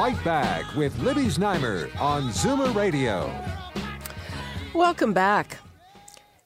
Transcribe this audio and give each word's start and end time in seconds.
Fight 0.00 0.24
Back 0.24 0.74
with 0.76 0.98
Libby 1.00 1.26
Znaimer 1.26 1.94
on 2.00 2.30
Zoomer 2.30 2.74
Radio. 2.74 3.30
Welcome 4.72 5.12
back. 5.12 5.58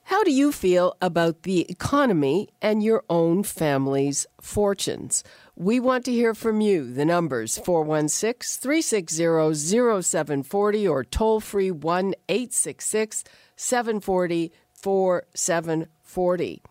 How 0.03 0.25
do 0.25 0.31
you 0.31 0.51
feel 0.51 0.97
about 1.01 1.43
the 1.43 1.61
economy 1.71 2.49
and 2.61 2.83
your 2.83 3.05
own 3.09 3.43
family's 3.43 4.27
fortunes? 4.41 5.23
We 5.55 5.79
want 5.79 6.03
to 6.03 6.11
hear 6.11 6.33
from 6.33 6.59
you. 6.59 6.93
The 6.93 7.05
numbers 7.05 7.57
416 7.59 8.61
360 8.61 10.03
0740 10.03 10.87
or 10.89 11.05
toll 11.05 11.39
free 11.39 11.71
1 11.71 12.13
866 12.27 13.23
740 13.55 14.51
4740. 14.73 16.61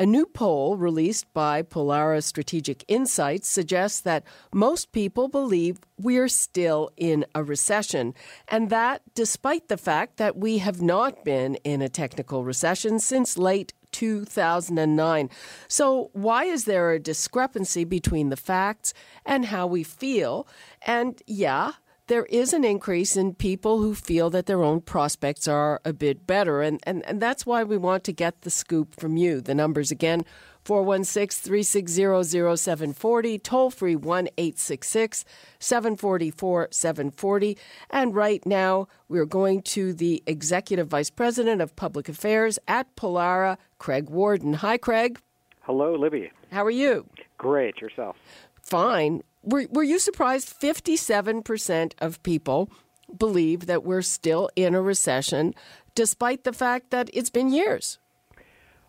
A 0.00 0.06
new 0.06 0.26
poll 0.26 0.76
released 0.76 1.26
by 1.34 1.60
Pollara 1.60 2.22
Strategic 2.22 2.84
Insights 2.86 3.48
suggests 3.48 4.00
that 4.02 4.22
most 4.54 4.92
people 4.92 5.26
believe 5.26 5.80
we're 5.98 6.28
still 6.28 6.92
in 6.96 7.26
a 7.34 7.42
recession, 7.42 8.14
and 8.46 8.70
that 8.70 9.02
despite 9.16 9.66
the 9.66 9.76
fact 9.76 10.16
that 10.18 10.36
we 10.36 10.58
have 10.58 10.80
not 10.80 11.24
been 11.24 11.56
in 11.64 11.82
a 11.82 11.88
technical 11.88 12.44
recession 12.44 13.00
since 13.00 13.36
late 13.36 13.72
2009. 13.90 15.30
So, 15.66 16.10
why 16.12 16.44
is 16.44 16.64
there 16.64 16.92
a 16.92 17.00
discrepancy 17.00 17.82
between 17.82 18.28
the 18.28 18.36
facts 18.36 18.94
and 19.26 19.46
how 19.46 19.66
we 19.66 19.82
feel? 19.82 20.46
And 20.82 21.20
yeah, 21.26 21.72
there 22.08 22.24
is 22.24 22.52
an 22.52 22.64
increase 22.64 23.16
in 23.16 23.34
people 23.34 23.80
who 23.80 23.94
feel 23.94 24.30
that 24.30 24.46
their 24.46 24.62
own 24.62 24.80
prospects 24.80 25.46
are 25.46 25.80
a 25.84 25.92
bit 25.92 26.26
better. 26.26 26.62
And, 26.62 26.80
and, 26.84 27.04
and 27.06 27.20
that's 27.20 27.46
why 27.46 27.62
we 27.62 27.76
want 27.76 28.02
to 28.04 28.12
get 28.12 28.40
the 28.42 28.50
scoop 28.50 28.98
from 28.98 29.16
you. 29.16 29.40
The 29.40 29.54
numbers 29.54 29.90
again 29.90 30.24
416 30.64 31.44
360 31.44 32.56
0740, 32.56 33.38
toll 33.38 33.70
free 33.70 33.96
1 33.96 34.28
866 34.36 35.24
744 35.58 36.68
740. 36.70 37.58
And 37.90 38.14
right 38.14 38.44
now, 38.44 38.88
we're 39.08 39.24
going 39.24 39.62
to 39.62 39.94
the 39.94 40.22
Executive 40.26 40.88
Vice 40.88 41.10
President 41.10 41.60
of 41.60 41.76
Public 41.76 42.08
Affairs 42.08 42.58
at 42.66 42.94
Pollara, 42.96 43.56
Craig 43.78 44.10
Worden. 44.10 44.54
Hi, 44.54 44.76
Craig. 44.76 45.20
Hello, 45.62 45.94
Libby. 45.94 46.30
How 46.50 46.64
are 46.64 46.70
you? 46.70 47.06
Great. 47.36 47.80
Yourself? 47.80 48.16
Fine 48.62 49.22
were, 49.42 49.66
were 49.70 49.82
you 49.82 49.98
surprised 49.98 50.58
57% 50.60 51.92
of 52.00 52.22
people 52.22 52.70
believe 53.16 53.66
that 53.66 53.84
we're 53.84 54.02
still 54.02 54.50
in 54.56 54.74
a 54.74 54.82
recession 54.82 55.54
despite 55.94 56.44
the 56.44 56.52
fact 56.52 56.90
that 56.90 57.10
it's 57.12 57.30
been 57.30 57.52
years? 57.52 57.98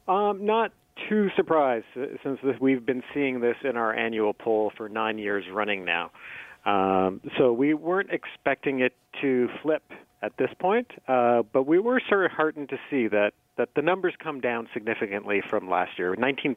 Um, 0.08 0.46
not 0.46 0.72
too 1.08 1.30
surprised 1.36 1.86
uh, 1.96 2.06
since 2.24 2.40
we've 2.60 2.86
been 2.86 3.04
seeing 3.14 3.40
this 3.40 3.56
in 3.64 3.78
our 3.78 3.94
annual 3.94 4.34
poll 4.34 4.72
for 4.76 4.90
nine 4.90 5.18
years 5.18 5.46
running 5.52 5.86
now. 5.86 6.12
Um, 6.66 7.22
so 7.38 7.54
we 7.54 7.74
weren't 7.74 8.10
expecting 8.12 8.82
it 8.82 8.94
to 9.22 9.48
flip 9.62 9.84
at 10.22 10.36
this 10.38 10.50
point, 10.60 10.88
uh, 11.08 11.44
but 11.54 11.64
we 11.64 11.80
were 11.80 12.02
sort 12.10 12.26
of 12.26 12.32
heartened 12.32 12.70
to 12.70 12.78
see 12.90 13.08
that, 13.08 13.32
that 13.58 13.70
the 13.76 13.82
numbers 13.82 14.14
come 14.22 14.42
down 14.42 14.68
significantly 14.74 15.42
from 15.50 15.70
last 15.70 15.98
year. 15.98 16.16
19% 16.16 16.56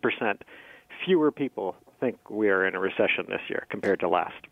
fewer 1.04 1.30
people 1.30 1.76
think 2.02 2.30
we 2.30 2.50
are 2.50 2.66
in 2.66 2.74
a 2.74 2.80
recession 2.80 3.26
this 3.28 3.40
year 3.48 3.66
compared 3.70 4.00
to 4.00 4.08
last. 4.08 4.44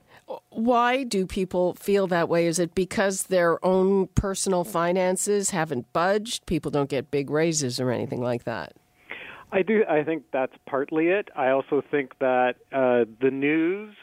Why 0.50 1.02
do 1.02 1.26
people 1.26 1.74
feel 1.74 2.06
that 2.06 2.28
way? 2.28 2.46
Is 2.46 2.60
it 2.60 2.74
because 2.74 3.24
their 3.24 3.62
own 3.64 4.06
personal 4.14 4.62
finances 4.62 5.50
haven't 5.50 5.92
budged? 5.92 6.46
People 6.46 6.70
don't 6.70 6.88
get 6.88 7.10
big 7.10 7.30
raises 7.30 7.80
or 7.80 7.90
anything 7.90 8.22
like 8.22 8.44
that? 8.44 8.74
I 9.50 9.62
do. 9.62 9.82
I 9.88 10.04
think 10.04 10.22
that's 10.32 10.52
partly 10.66 11.08
it. 11.08 11.28
I 11.34 11.48
also 11.48 11.82
think 11.90 12.16
that 12.20 12.54
uh, 12.72 13.04
the 13.20 13.32
news 13.32 13.96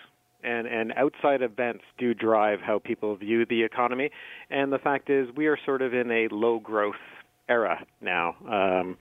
and, 0.44 0.68
and 0.68 0.92
outside 0.98 1.42
events 1.42 1.86
do 1.98 2.14
drive 2.14 2.60
how 2.60 2.80
people 2.80 3.16
view 3.16 3.46
the 3.46 3.64
economy. 3.64 4.12
And 4.50 4.74
the 4.74 4.80
fact 4.80 5.10
is, 5.10 5.30
we 5.38 5.48
are 5.48 5.58
sort 5.66 5.82
of 5.82 5.94
in 5.94 6.12
a 6.12 6.28
low 6.30 6.60
growth 6.60 6.96
era 7.48 7.86
now. 8.02 8.36
Um, 8.50 8.98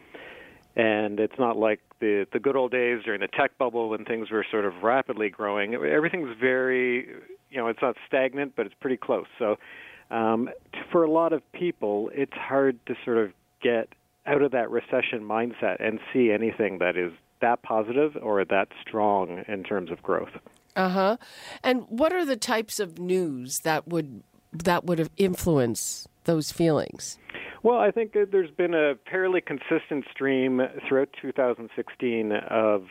and 0.76 1.18
it's 1.18 1.38
not 1.38 1.56
like 1.56 1.80
the 2.00 2.26
the 2.32 2.38
good 2.38 2.54
old 2.54 2.70
days 2.70 3.02
during 3.04 3.20
the 3.20 3.28
tech 3.28 3.56
bubble 3.58 3.88
when 3.88 4.04
things 4.04 4.30
were 4.30 4.44
sort 4.50 4.64
of 4.64 4.82
rapidly 4.82 5.30
growing. 5.30 5.74
Everything's 5.74 6.36
very, 6.38 7.08
you 7.50 7.56
know, 7.56 7.68
it's 7.68 7.80
not 7.82 7.96
stagnant, 8.06 8.54
but 8.54 8.66
it's 8.66 8.74
pretty 8.80 8.98
close. 8.98 9.26
So, 9.38 9.56
um, 10.10 10.50
for 10.92 11.02
a 11.02 11.10
lot 11.10 11.32
of 11.32 11.40
people, 11.52 12.10
it's 12.14 12.34
hard 12.34 12.78
to 12.86 12.94
sort 13.04 13.18
of 13.18 13.32
get 13.62 13.88
out 14.26 14.42
of 14.42 14.52
that 14.52 14.70
recession 14.70 15.20
mindset 15.20 15.76
and 15.80 15.98
see 16.12 16.30
anything 16.30 16.78
that 16.78 16.96
is 16.96 17.12
that 17.40 17.62
positive 17.62 18.16
or 18.20 18.44
that 18.44 18.68
strong 18.86 19.44
in 19.48 19.62
terms 19.62 19.90
of 19.90 20.02
growth. 20.02 20.30
Uh 20.74 20.88
huh. 20.90 21.16
And 21.62 21.84
what 21.88 22.12
are 22.12 22.24
the 22.24 22.36
types 22.36 22.78
of 22.78 22.98
news 22.98 23.60
that 23.60 23.88
would 23.88 24.22
that 24.52 24.84
would 24.84 25.08
influence 25.16 26.06
those 26.24 26.52
feelings? 26.52 27.18
Well, 27.66 27.80
I 27.80 27.90
think 27.90 28.12
there's 28.12 28.52
been 28.52 28.74
a 28.74 28.92
fairly 29.10 29.40
consistent 29.40 30.04
stream 30.12 30.60
throughout 30.88 31.08
2016 31.20 32.30
of 32.48 32.84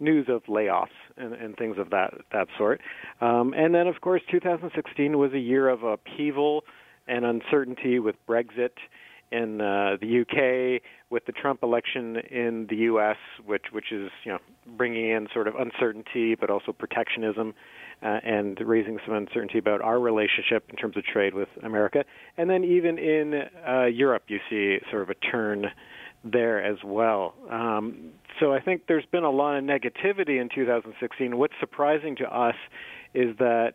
news 0.00 0.26
of 0.30 0.42
layoffs 0.44 0.86
and, 1.18 1.34
and 1.34 1.54
things 1.54 1.76
of 1.76 1.90
that 1.90 2.14
that 2.32 2.48
sort. 2.56 2.80
Um, 3.20 3.52
and 3.54 3.74
then, 3.74 3.88
of 3.88 4.00
course, 4.00 4.22
2016 4.30 5.18
was 5.18 5.34
a 5.34 5.38
year 5.38 5.68
of 5.68 5.82
upheaval 5.82 6.64
and 7.06 7.26
uncertainty 7.26 7.98
with 7.98 8.16
Brexit 8.26 8.70
in 9.32 9.60
uh, 9.60 9.98
the 10.00 10.22
UK, 10.22 10.80
with 11.10 11.26
the 11.26 11.32
Trump 11.32 11.62
election 11.62 12.16
in 12.30 12.66
the 12.70 12.76
U.S., 12.76 13.18
which 13.44 13.66
which 13.70 13.92
is 13.92 14.10
you 14.24 14.32
know 14.32 14.38
bringing 14.78 15.10
in 15.10 15.28
sort 15.34 15.46
of 15.46 15.56
uncertainty, 15.56 16.36
but 16.36 16.48
also 16.48 16.72
protectionism 16.72 17.52
uh, 18.02 18.20
and 18.24 18.58
raising 18.60 18.98
some 19.06 19.14
uncertainty 19.14 19.58
about 19.58 19.80
our 19.80 19.98
relationship 19.98 20.64
in 20.70 20.76
terms 20.76 20.96
of 20.96 21.04
trade 21.04 21.34
with 21.34 21.48
America. 21.62 22.04
And 22.36 22.50
then 22.50 22.64
even 22.64 22.98
in 22.98 23.42
uh, 23.66 23.84
Europe, 23.84 24.24
you 24.28 24.38
see 24.50 24.78
sort 24.90 25.02
of 25.02 25.10
a 25.10 25.14
turn 25.14 25.66
there 26.24 26.64
as 26.64 26.78
well. 26.84 27.34
Um, 27.50 28.10
so 28.40 28.52
I 28.52 28.60
think 28.60 28.82
there's 28.88 29.06
been 29.06 29.24
a 29.24 29.30
lot 29.30 29.56
of 29.56 29.64
negativity 29.64 30.40
in 30.40 30.48
2016. 30.54 31.36
What's 31.36 31.54
surprising 31.60 32.16
to 32.16 32.24
us 32.24 32.56
is 33.14 33.36
that 33.38 33.74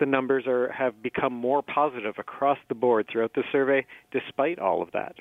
the 0.00 0.06
numbers 0.06 0.46
are 0.46 0.70
have 0.72 1.02
become 1.02 1.32
more 1.32 1.62
positive 1.62 2.14
across 2.18 2.58
the 2.68 2.74
board 2.74 3.06
throughout 3.10 3.34
the 3.34 3.42
survey, 3.50 3.84
despite 4.12 4.58
all 4.58 4.80
of 4.80 4.92
that. 4.92 5.16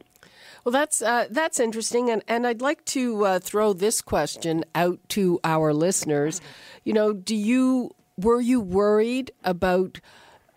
Well, 0.64 0.72
that's 0.72 1.02
uh, 1.02 1.28
that's 1.32 1.60
interesting, 1.60 2.10
and 2.10 2.24
and 2.28 2.46
I'd 2.46 2.62
like 2.62 2.86
to 2.86 3.26
uh, 3.26 3.40
throw 3.40 3.74
this 3.74 4.02
question 4.02 4.64
out 4.76 5.00
to 5.10 5.40
our 5.44 5.74
listeners. 5.74 6.42
You 6.84 6.94
know, 6.94 7.12
do 7.12 7.36
you 7.36 7.96
were 8.18 8.42
you 8.42 8.60
worried 8.60 9.32
about 9.44 10.00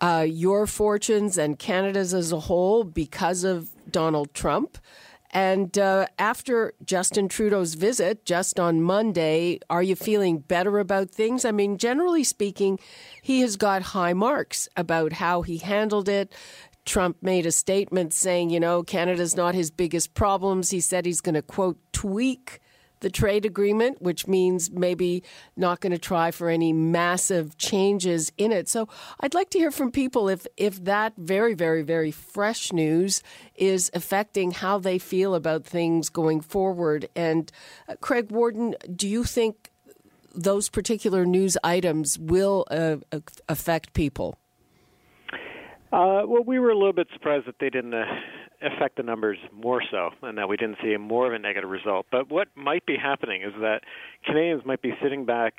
uh, 0.01 0.25
your 0.27 0.65
fortunes 0.65 1.37
and 1.37 1.59
Canada's 1.59 2.13
as 2.13 2.31
a 2.31 2.41
whole 2.41 2.83
because 2.83 3.43
of 3.43 3.69
Donald 3.89 4.33
Trump? 4.33 4.77
And 5.33 5.77
uh, 5.77 6.07
after 6.19 6.73
Justin 6.83 7.29
Trudeau's 7.29 7.75
visit 7.75 8.25
just 8.25 8.59
on 8.59 8.81
Monday, 8.81 9.59
are 9.69 9.81
you 9.81 9.95
feeling 9.95 10.39
better 10.39 10.77
about 10.79 11.09
things? 11.09 11.45
I 11.45 11.51
mean, 11.51 11.77
generally 11.77 12.25
speaking, 12.25 12.79
he 13.21 13.39
has 13.41 13.55
got 13.55 13.81
high 13.81 14.13
marks 14.13 14.67
about 14.75 15.13
how 15.13 15.41
he 15.41 15.57
handled 15.59 16.09
it. 16.09 16.33
Trump 16.83 17.17
made 17.21 17.45
a 17.45 17.51
statement 17.51 18.11
saying, 18.11 18.49
you 18.49 18.59
know, 18.59 18.83
Canada's 18.83 19.35
not 19.35 19.55
his 19.55 19.71
biggest 19.71 20.13
problems. 20.13 20.71
He 20.71 20.81
said 20.81 21.05
he's 21.05 21.21
going 21.21 21.35
to, 21.35 21.41
quote, 21.41 21.77
tweak 21.93 22.59
the 23.01 23.09
trade 23.09 23.45
agreement, 23.45 24.01
which 24.01 24.27
means 24.27 24.71
maybe 24.71 25.23
not 25.55 25.81
going 25.81 25.91
to 25.91 25.99
try 25.99 26.31
for 26.31 26.49
any 26.49 26.71
massive 26.71 27.57
changes 27.57 28.31
in 28.37 28.51
it. 28.51 28.69
So 28.69 28.87
I'd 29.19 29.33
like 29.33 29.49
to 29.51 29.59
hear 29.59 29.71
from 29.71 29.91
people 29.91 30.29
if, 30.29 30.47
if 30.55 30.83
that 30.85 31.13
very, 31.17 31.53
very, 31.53 31.83
very 31.83 32.11
fresh 32.11 32.71
news 32.71 33.21
is 33.55 33.91
affecting 33.93 34.51
how 34.51 34.79
they 34.79 34.97
feel 34.97 35.35
about 35.35 35.65
things 35.65 36.09
going 36.09 36.41
forward. 36.41 37.09
And 37.15 37.51
uh, 37.87 37.95
Craig 37.99 38.31
Worden, 38.31 38.75
do 38.95 39.07
you 39.07 39.23
think 39.23 39.69
those 40.33 40.69
particular 40.69 41.25
news 41.25 41.57
items 41.63 42.17
will 42.17 42.65
uh, 42.71 42.97
affect 43.49 43.93
people? 43.93 44.37
Uh, 45.91 46.23
well, 46.25 46.43
we 46.45 46.57
were 46.57 46.69
a 46.69 46.77
little 46.77 46.93
bit 46.93 47.07
surprised 47.11 47.45
that 47.47 47.59
they 47.59 47.69
didn't 47.69 47.93
uh, 47.93 48.05
affect 48.61 48.97
the 48.97 49.03
numbers 49.03 49.37
more 49.51 49.81
so, 49.89 50.11
and 50.21 50.37
that 50.37 50.47
we 50.47 50.57
didn't 50.57 50.77
see 50.83 50.95
more 50.97 51.27
of 51.27 51.33
a 51.33 51.39
negative 51.39 51.69
result. 51.69 52.05
But 52.11 52.29
what 52.29 52.47
might 52.55 52.85
be 52.85 52.95
happening 52.95 53.41
is 53.41 53.53
that 53.61 53.81
Canadians 54.25 54.65
might 54.65 54.81
be 54.81 54.93
sitting 55.01 55.25
back 55.25 55.55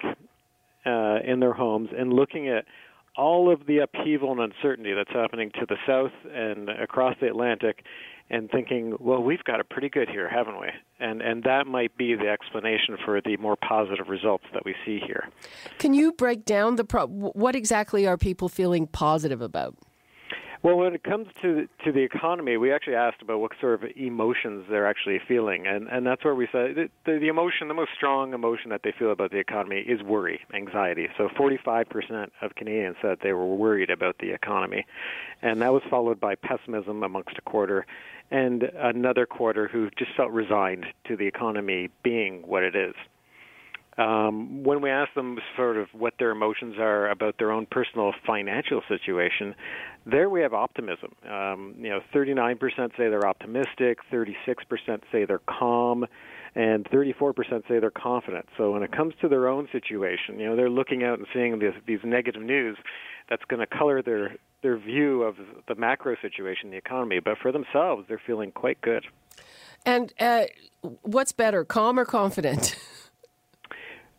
uh, 0.87 1.19
in 1.25 1.40
their 1.40 1.52
homes 1.52 1.90
and 1.96 2.12
looking 2.12 2.49
at 2.49 2.64
all 3.16 3.52
of 3.52 3.66
the 3.66 3.78
upheaval 3.78 4.32
and 4.32 4.40
uncertainty 4.40 4.94
that's 4.94 5.12
happening 5.12 5.50
to 5.60 5.66
the 5.66 5.76
south 5.87 6.12
and 6.32 6.69
across 6.69 7.14
the 7.20 7.26
Atlantic 7.26 7.84
and 8.31 8.50
thinking, 8.50 8.96
well, 8.99 9.22
we've 9.22 9.44
got 9.44 9.60
it 9.60 9.69
pretty 9.69 9.90
good 9.90 10.08
here, 10.08 10.28
haven't 10.28 10.58
we? 10.58 10.69
And 10.99 11.20
and 11.20 11.44
that 11.44 11.66
might 11.66 11.96
be 11.99 12.14
the 12.14 12.28
explanation 12.28 12.96
for 13.04 13.20
the 13.20 13.37
more 13.37 13.56
positive 13.56 14.08
results 14.08 14.44
that 14.54 14.64
we 14.64 14.75
see 14.87 14.99
here. 15.04 15.28
Can 15.78 15.93
you 15.93 16.12
break 16.12 16.44
down 16.44 16.76
the 16.76 16.84
pro- 16.84 17.06
what 17.06 17.54
exactly 17.54 18.06
are 18.06 18.16
people 18.16 18.49
feeling 18.49 18.87
positive 18.87 19.43
about? 19.43 19.76
Well, 20.62 20.76
when 20.76 20.94
it 20.94 21.03
comes 21.03 21.26
to 21.43 21.69
to 21.85 21.91
the 21.91 22.03
economy, 22.03 22.56
we 22.56 22.73
actually 22.73 22.94
asked 22.94 23.20
about 23.20 23.41
what 23.41 23.50
sort 23.61 23.82
of 23.82 23.91
emotions 23.97 24.64
they're 24.70 24.87
actually 24.87 25.19
feeling, 25.26 25.67
and 25.67 25.88
and 25.88 26.06
that's 26.06 26.25
where 26.25 26.37
we 26.37 26.47
said 26.53 26.76
the, 26.76 27.19
the 27.19 27.26
emotion, 27.26 27.67
the 27.67 27.75
most 27.75 27.91
strong 27.97 28.32
emotion 28.32 28.70
that 28.70 28.82
they 28.85 28.93
feel 28.97 29.11
about 29.11 29.32
the 29.32 29.38
economy 29.38 29.81
is 29.81 30.03
worry, 30.03 30.41
anxiety. 30.55 31.09
So 31.19 31.29
45% 31.31 32.31
of 32.43 32.55
Canadians 32.55 32.97
said 33.03 33.19
they 33.23 33.32
were 33.32 33.56
worried 33.56 33.91
about 33.91 34.19
the 34.19 34.31
economy, 34.31 34.87
and 35.43 35.61
that 35.62 35.73
was 35.73 35.82
followed 35.91 36.20
by 36.20 36.37
pessimism 36.37 37.03
amongst 37.03 37.37
a 37.37 37.43
quarter, 37.43 37.85
and 38.31 38.62
another 38.62 39.26
quarter 39.26 39.67
who 39.67 39.91
just 39.99 40.12
felt 40.17 40.31
resigned 40.31 40.87
to 41.09 41.17
the 41.17 41.26
economy 41.26 41.88
being 42.05 42.43
what 42.47 42.62
it 42.62 42.76
is. 42.76 42.94
Um, 43.98 44.62
when 44.64 44.80
we 44.80 44.90
ask 44.90 45.12
them 45.14 45.38
sort 45.54 45.76
of 45.76 45.88
what 45.92 46.14
their 46.18 46.30
emotions 46.30 46.76
are 46.78 47.10
about 47.10 47.36
their 47.38 47.52
own 47.52 47.66
personal 47.66 48.12
financial 48.26 48.80
situation, 48.88 49.54
there 50.06 50.30
we 50.30 50.40
have 50.40 50.54
optimism. 50.54 51.14
Um, 51.28 51.74
you 51.78 51.90
know, 51.90 52.00
39% 52.14 52.58
say 52.96 53.08
they're 53.08 53.26
optimistic, 53.26 53.98
36% 54.10 54.34
say 55.12 55.26
they're 55.26 55.40
calm, 55.46 56.06
and 56.54 56.86
34% 56.86 57.68
say 57.68 57.78
they're 57.78 57.90
confident. 57.90 58.46
So 58.56 58.72
when 58.72 58.82
it 58.82 58.92
comes 58.92 59.14
to 59.20 59.28
their 59.28 59.46
own 59.46 59.68
situation, 59.70 60.38
you 60.38 60.46
know, 60.46 60.56
they're 60.56 60.70
looking 60.70 61.04
out 61.04 61.18
and 61.18 61.26
seeing 61.32 61.58
this, 61.58 61.74
these 61.86 62.00
negative 62.02 62.42
news 62.42 62.78
that's 63.28 63.44
going 63.44 63.60
to 63.60 63.66
color 63.66 64.02
their 64.02 64.36
their 64.62 64.78
view 64.78 65.24
of 65.24 65.34
the 65.66 65.74
macro 65.74 66.14
situation, 66.22 66.70
the 66.70 66.76
economy. 66.76 67.18
But 67.18 67.36
for 67.38 67.50
themselves, 67.50 68.04
they're 68.06 68.22
feeling 68.24 68.52
quite 68.52 68.80
good. 68.80 69.04
And 69.84 70.12
uh, 70.20 70.44
what's 71.02 71.32
better, 71.32 71.64
calm 71.64 71.98
or 71.98 72.04
confident? 72.04 72.76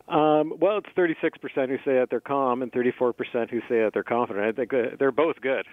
Um, 0.08 0.54
well, 0.60 0.80
it's 0.80 0.90
36% 0.98 1.70
who 1.70 1.78
say 1.78 1.94
that 2.00 2.08
they're 2.10 2.20
calm 2.20 2.62
and 2.62 2.72
34% 2.72 3.50
who 3.50 3.60
say 3.62 3.82
that 3.82 3.92
they're 3.94 4.04
confident. 4.04 4.46
I 4.46 4.52
think 4.52 4.74
uh, 4.74 4.96
they're 5.00 5.12
both 5.12 5.40
good. 5.42 5.66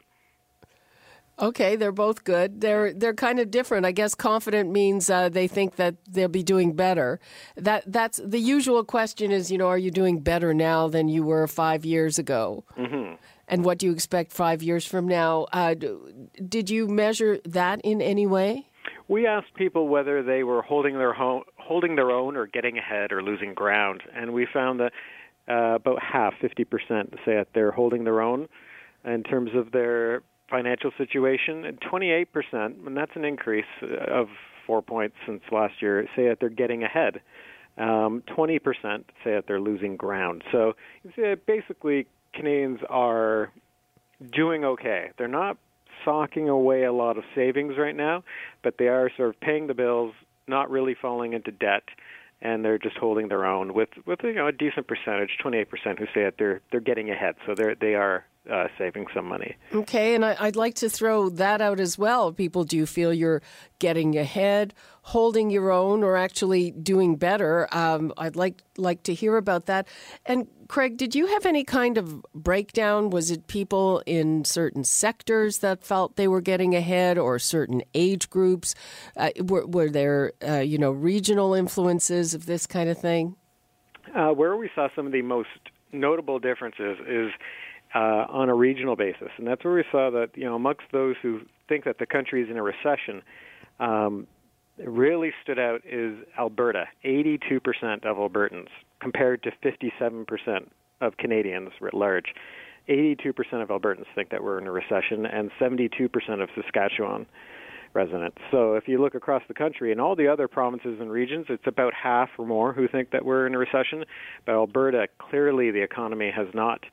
Okay, 1.41 1.75
they're 1.75 1.91
both 1.91 2.25
good. 2.25 2.61
They're 2.61 2.93
they're 2.93 3.15
kind 3.15 3.39
of 3.39 3.51
different. 3.51 3.87
I 3.87 3.93
guess 3.93 4.15
confident 4.15 4.71
means 4.71 5.09
uh, 5.09 5.31
they 5.31 5.49
think 5.49 5.77
that 5.77 5.95
they'll 6.07 6.29
be 6.29 6.43
doing 6.43 6.75
better. 6.75 7.19
That 7.57 7.85
that's 7.91 8.21
the 8.23 8.39
usual 8.39 8.85
question 8.85 9.33
is, 9.33 9.51
you 9.51 9.57
know, 9.57 9.69
are 9.69 9.79
you 9.79 9.91
doing 9.91 10.21
better 10.21 10.53
now 10.53 10.89
than 10.89 11.09
you 11.09 11.23
were 11.23 11.47
five 11.47 11.87
years 11.87 12.19
ago? 12.19 12.65
Mm-hmm. 12.77 13.15
And 13.49 13.65
what 13.65 13.79
do 13.79 13.87
you 13.87 13.93
expect 13.93 14.33
five 14.33 14.63
years 14.63 14.85
from 14.85 15.09
now? 15.09 15.47
Uh, 15.53 15.75
did 16.47 16.69
you 16.69 16.87
measure 16.87 17.39
that 17.47 17.81
in 17.83 18.03
any 18.03 18.27
way? 18.27 18.67
We 19.09 19.27
asked 19.27 19.55
people 19.55 19.89
whether 19.89 20.23
they 20.23 20.45
were 20.45 20.63
holding 20.63 20.99
their 20.99 21.13
home, 21.13 21.43
holding 21.71 21.95
their 21.95 22.11
own, 22.11 22.37
or 22.37 22.49
getting 22.49 22.79
ahead, 22.79 23.13
or 23.13 23.23
losing 23.23 23.55
ground, 23.55 24.03
and 24.13 24.33
we 24.33 24.45
found 24.53 24.81
that 24.81 24.93
uh, 25.49 25.77
about 25.77 26.03
half, 26.03 26.35
50%, 26.43 26.67
say 27.25 27.37
that 27.37 27.47
they're 27.55 27.71
holding 27.71 28.03
their 28.03 28.21
own 28.21 28.49
in 29.05 29.23
terms 29.23 29.53
of 29.55 29.71
their 29.71 30.21
financial 30.51 30.91
situation, 30.99 31.65
and 31.65 31.81
28%, 31.81 32.27
and 32.53 32.97
that's 32.97 33.13
an 33.15 33.25
increase 33.25 33.73
of 34.09 34.27
four 34.67 34.83
points 34.83 35.15
since 35.25 35.43
last 35.53 35.75
year, 35.81 36.09
say 36.17 36.27
that 36.27 36.39
they're 36.41 36.49
getting 36.49 36.83
ahead. 36.83 37.21
Um, 37.79 38.25
20% 38.37 38.59
say 39.23 39.31
that 39.37 39.45
they're 39.47 39.61
losing 39.61 39.95
ground. 39.95 40.43
So 40.51 40.73
you 41.05 41.13
see 41.15 41.35
basically 41.47 42.09
Canadians 42.35 42.81
are 42.89 43.53
doing 44.33 44.65
okay. 44.65 45.11
They're 45.19 45.29
not 45.29 45.57
socking 46.05 46.49
away 46.49 46.83
a 46.83 46.93
lot 46.93 47.17
of 47.17 47.23
savings 47.33 47.75
right 47.79 47.95
now, 47.95 48.25
but 48.65 48.75
they 48.77 48.89
are 48.89 49.09
sort 49.17 49.29
of 49.29 49.41
paying 49.41 49.69
the 49.69 49.75
bills, 49.75 50.15
not 50.51 50.71
really 50.71 50.95
falling 50.95 51.33
into 51.33 51.51
debt, 51.51 51.85
and 52.43 52.65
they're 52.65 52.79
just 52.79 52.97
holding 52.97 53.29
their 53.29 53.47
own 53.47 53.73
with 53.73 53.89
with 54.07 54.21
you 54.23 54.35
know 54.35 54.49
a 54.49 54.53
decent 54.53 54.87
percentage, 54.87 55.39
28% 55.43 55.99
who 55.99 56.07
say 56.07 56.25
that 56.25 56.35
they're 56.39 56.61
they're 56.71 56.81
getting 56.81 57.11
ahead. 57.11 57.37
So 57.47 57.55
they're 57.55 57.75
they 57.75 57.95
are 57.95 58.27
uh, 58.49 58.69
saving 58.79 59.07
some 59.13 59.27
money. 59.27 59.57
Okay, 59.75 60.15
and 60.15 60.25
I, 60.25 60.45
would 60.45 60.57
like 60.57 60.75
to 60.77 60.89
throw 60.89 61.29
that 61.31 61.61
out 61.61 61.79
as 61.79 61.99
well. 61.99 62.33
People, 62.33 62.65
do 62.65 62.77
you 62.77 62.87
feel 62.87 63.13
you're 63.13 63.43
getting 63.79 64.17
ahead, 64.17 64.73
holding 65.03 65.51
your 65.51 65.71
own, 65.71 66.03
or 66.03 66.17
actually 66.17 66.71
doing 66.71 67.17
better? 67.17 67.69
Um, 67.73 68.13
I'd 68.17 68.37
like 68.37 68.63
like 68.79 69.03
to 69.05 69.15
hear 69.15 69.37
about 69.37 69.67
that. 69.67 69.87
And 70.25 70.49
Craig, 70.69 70.97
did 70.97 71.15
you 71.15 71.27
have 71.27 71.45
any 71.45 71.65
kind 71.65 71.99
of 71.99 72.23
breakdown? 72.35 73.11
Was 73.11 73.31
it 73.31 73.47
people 73.47 74.03
in 74.07 74.45
certain 74.45 74.85
sectors 74.85 75.59
that 75.59 75.85
felt 75.85 76.17
they 76.17 76.29
were 76.29 76.41
getting 76.41 76.75
ahead, 76.75 77.19
or 77.19 77.39
certain 77.39 77.83
age 77.95 78.31
groups? 78.31 78.75
Uh, 79.17 79.31
were, 79.39 79.67
were, 79.67 79.91
there, 79.91 80.33
uh, 80.47 80.61
you 80.61 80.79
know, 80.79 80.93
regional 80.93 81.53
influences 81.53 82.33
of 82.33 82.47
this 82.47 82.67
kind 82.67 82.89
of 82.89 82.97
thing? 82.97 83.37
Uh, 84.15 84.31
where 84.31 84.57
we 84.57 84.71
saw 84.75 84.89
some 84.97 85.07
of 85.07 85.13
the 85.13 85.23
most 85.23 85.49
notable 85.93 86.39
differences 86.39 86.99
is 87.07 87.31
uh, 87.95 88.27
on 88.29 88.49
a 88.49 88.55
regional 88.55 88.97
basis, 88.97 89.29
and 89.37 89.47
that's 89.47 89.65
where 89.65 89.75
we 89.75 89.85
saw 89.91 90.11
that 90.11 90.31
you 90.35 90.45
know 90.45 90.55
amongst 90.55 90.85
those 90.93 91.17
who 91.23 91.41
think 91.69 91.85
that 91.85 91.99
the 91.99 92.07
country 92.07 92.43
is 92.43 92.51
in 92.51 92.57
a 92.57 92.63
recession, 92.63 93.23
um, 93.79 94.27
really 94.85 95.33
stood 95.43 95.59
out 95.59 95.81
is 95.85 96.17
Alberta. 96.39 96.85
82% 97.05 98.05
of 98.05 98.17
Albertans, 98.17 98.69
compared 99.01 99.43
to 99.43 99.51
57% 99.65 100.27
of 101.01 101.17
Canadians 101.17 101.71
writ 101.81 101.95
large. 101.95 102.35
82% 102.89 103.35
of 103.63 103.69
Albertans 103.69 104.07
think 104.15 104.31
that 104.31 104.43
we're 104.43 104.59
in 104.59 104.67
a 104.67 104.73
recession, 104.73 105.27
and 105.27 105.51
72% 105.61 106.11
of 106.43 106.49
Saskatchewan 106.55 107.27
residents. 107.93 108.39
So 108.51 108.75
if 108.75 108.87
you 108.87 109.01
look 109.01 109.15
across 109.15 109.43
the 109.49 109.55
country 109.55 109.93
and 109.93 110.01
all 110.01 110.15
the 110.15 110.29
other 110.29 110.49
provinces 110.49 110.99
and 111.01 111.11
regions, 111.11 111.47
it's 111.49 111.67
about 111.67 111.93
half 111.95 112.29
or 112.39 112.47
more 112.47 112.73
who 112.73 112.87
think 112.89 113.11
that 113.11 113.25
we're 113.25 113.47
in 113.47 113.55
a 113.55 113.59
recession. 113.59 114.05
But 114.47 114.53
Alberta, 114.53 115.09
clearly 115.19 115.71
the 115.71 115.83
economy 115.83 116.31
has 116.35 116.47
not 116.55 116.85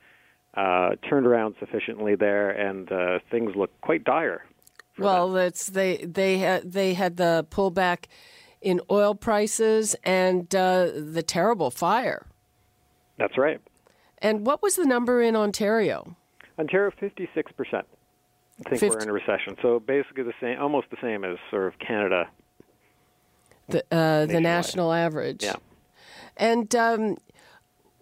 uh, 0.53 0.91
turned 1.09 1.27
around 1.27 1.55
sufficiently 1.59 2.15
there, 2.15 2.49
and 2.49 2.91
uh, 2.91 3.19
things 3.29 3.55
look 3.55 3.69
quite 3.81 4.03
dire. 4.03 4.45
Well, 4.97 5.31
that's 5.31 5.67
they 5.67 5.97
they 5.97 6.39
had 6.39 6.71
they 6.71 6.93
had 6.93 7.17
the 7.17 7.45
pullback 7.51 8.05
in 8.61 8.81
oil 8.89 9.13
prices 9.13 9.95
and 10.03 10.53
uh, 10.55 10.89
the 10.95 11.23
terrible 11.23 11.69
fire. 11.69 12.25
That's 13.17 13.37
right. 13.37 13.61
And 14.19 14.45
what 14.45 14.63
was 14.63 14.75
the 14.75 14.85
number 14.85 15.21
in 15.21 15.35
Ontario? 15.35 16.15
Ontario, 16.57 16.91
fifty-six 16.99 17.51
percent. 17.51 17.85
I 18.65 18.69
think 18.69 18.79
50. 18.79 18.95
we're 18.95 19.03
in 19.03 19.09
a 19.09 19.13
recession. 19.13 19.55
So 19.61 19.79
basically 19.79 20.23
the 20.23 20.33
same, 20.41 20.59
almost 20.59 20.89
the 20.89 20.97
same 21.01 21.23
as 21.23 21.37
sort 21.51 21.67
of 21.67 21.79
Canada. 21.79 22.27
The 23.69 23.83
uh, 23.91 24.25
the 24.25 24.41
national 24.41 24.93
average. 24.93 25.43
Yeah. 25.43 25.55
And 26.37 26.73
um, 26.75 27.17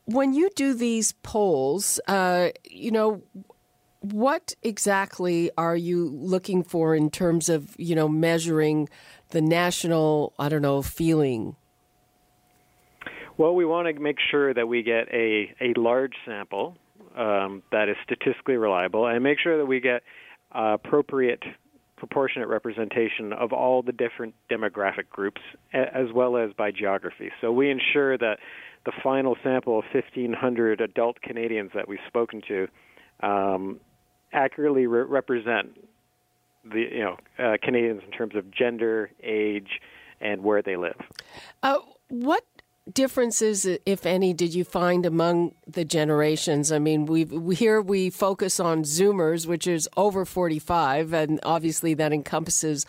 when 0.06 0.34
you 0.34 0.50
do 0.56 0.74
these 0.74 1.12
polls, 1.24 2.00
uh, 2.08 2.50
you 2.70 2.92
know, 2.92 3.22
what 4.02 4.54
exactly 4.62 5.50
are 5.58 5.76
you 5.76 6.10
looking 6.10 6.64
for 6.64 6.96
in 6.96 7.10
terms 7.10 7.50
of, 7.50 7.76
you 7.78 7.96
know, 7.96 8.08
measuring 8.08 8.88
the 9.30 9.42
national, 9.42 10.34
I 10.38 10.50
don't 10.50 10.62
know, 10.62 10.82
feeling? 10.82 11.56
Well, 13.38 13.56
we 13.56 13.66
want 13.66 13.94
to 13.94 14.02
make 14.02 14.18
sure 14.32 14.54
that 14.54 14.68
we 14.68 14.84
get 14.84 15.08
a, 15.12 15.54
a 15.60 15.74
large 15.76 16.14
sample 16.26 16.78
um, 17.18 17.64
that 17.72 17.90
is 17.90 17.96
statistically 18.04 18.56
reliable 18.56 19.08
and 19.08 19.24
make 19.24 19.40
sure 19.40 19.58
that 19.58 19.66
we 19.66 19.80
get 19.80 20.04
appropriate 20.52 21.44
proportionate 21.98 22.48
representation 22.48 23.34
of 23.34 23.54
all 23.54 23.82
the 23.82 23.92
different 23.92 24.36
demographic 24.52 25.10
groups 25.10 25.42
as 25.74 26.12
well 26.14 26.38
as 26.38 26.52
by 26.54 26.70
geography. 26.70 27.32
So 27.42 27.52
we 27.52 27.72
ensure 27.72 28.18
that 28.18 28.38
the 28.86 28.92
final 29.04 29.36
sample 29.44 29.80
of 29.80 29.86
1,500 29.94 30.80
adult 30.82 31.22
Canadians 31.22 31.72
that 31.74 31.88
we've 31.88 32.00
spoken 32.08 32.42
to 32.48 32.68
um, 33.22 33.80
accurately 34.32 34.86
re- 34.88 35.04
represent 35.04 35.78
the 36.64 36.88
you 36.92 37.04
know 37.04 37.18
uh, 37.40 37.58
Canadians 37.62 38.02
in 38.06 38.12
terms 38.12 38.36
of 38.36 38.50
gender, 38.52 39.12
age, 39.24 39.80
and 40.22 40.44
where 40.44 40.62
they 40.62 40.76
live. 40.76 41.00
Uh, 41.64 41.78
what 42.10 42.44
differences, 42.92 43.66
if 43.86 44.06
any, 44.06 44.34
did 44.34 44.54
you 44.54 44.64
find 44.64 45.06
among 45.06 45.54
the 45.68 45.86
generations? 45.86 46.72
I 46.72 46.80
mean, 46.80 47.06
we 47.06 47.26
here 47.56 47.82
we 47.82 48.10
focus 48.10 48.60
on 48.60 48.84
Zoomers, 48.84 49.48
which 49.48 49.68
is 49.68 49.88
over 49.98 50.26
forty-five, 50.26 51.14
and 51.14 51.40
obviously 51.44 51.94
that 51.96 52.14
encompasses 52.14 52.86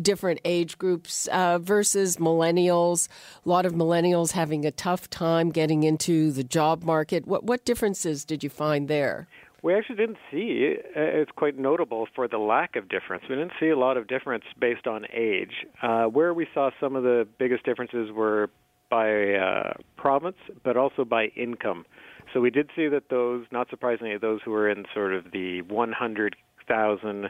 different 0.00 0.40
age 0.44 0.78
groups 0.78 1.28
uh, 1.28 1.58
versus 1.58 2.16
millennials. 2.16 3.08
A 3.44 3.48
lot 3.48 3.66
of 3.66 3.72
millennials 3.72 4.32
having 4.32 4.64
a 4.64 4.70
tough 4.70 5.08
time 5.10 5.50
getting 5.50 5.82
into 5.82 6.30
the 6.32 6.44
job 6.44 6.82
market. 6.82 7.26
What 7.26 7.44
what 7.44 7.64
differences 7.64 8.24
did 8.24 8.42
you 8.44 8.50
find 8.50 8.88
there? 8.88 9.26
We 9.62 9.74
actually 9.74 9.96
didn't 9.96 10.18
see. 10.30 10.76
Uh, 10.96 11.00
it's 11.00 11.32
quite 11.32 11.58
notable 11.58 12.08
for 12.14 12.26
the 12.26 12.38
lack 12.38 12.76
of 12.76 12.88
difference. 12.88 13.24
We 13.28 13.36
didn't 13.36 13.52
see 13.60 13.68
a 13.68 13.76
lot 13.76 13.98
of 13.98 14.06
difference 14.06 14.44
based 14.58 14.86
on 14.86 15.04
age. 15.12 15.66
Uh, 15.82 16.04
where 16.04 16.32
we 16.32 16.46
saw 16.54 16.70
some 16.80 16.96
of 16.96 17.02
the 17.02 17.28
biggest 17.38 17.64
differences 17.64 18.10
were 18.10 18.48
by 18.88 19.34
uh, 19.34 19.74
province, 19.96 20.38
but 20.64 20.76
also 20.76 21.04
by 21.04 21.26
income. 21.36 21.84
So 22.32 22.40
we 22.40 22.50
did 22.50 22.70
see 22.74 22.88
that 22.88 23.10
those, 23.10 23.44
not 23.52 23.68
surprisingly, 23.68 24.16
those 24.16 24.40
who 24.44 24.50
were 24.50 24.70
in 24.70 24.86
sort 24.94 25.12
of 25.14 25.30
the 25.32 25.62
one 25.62 25.92
hundred 25.92 26.36
thousand 26.66 27.28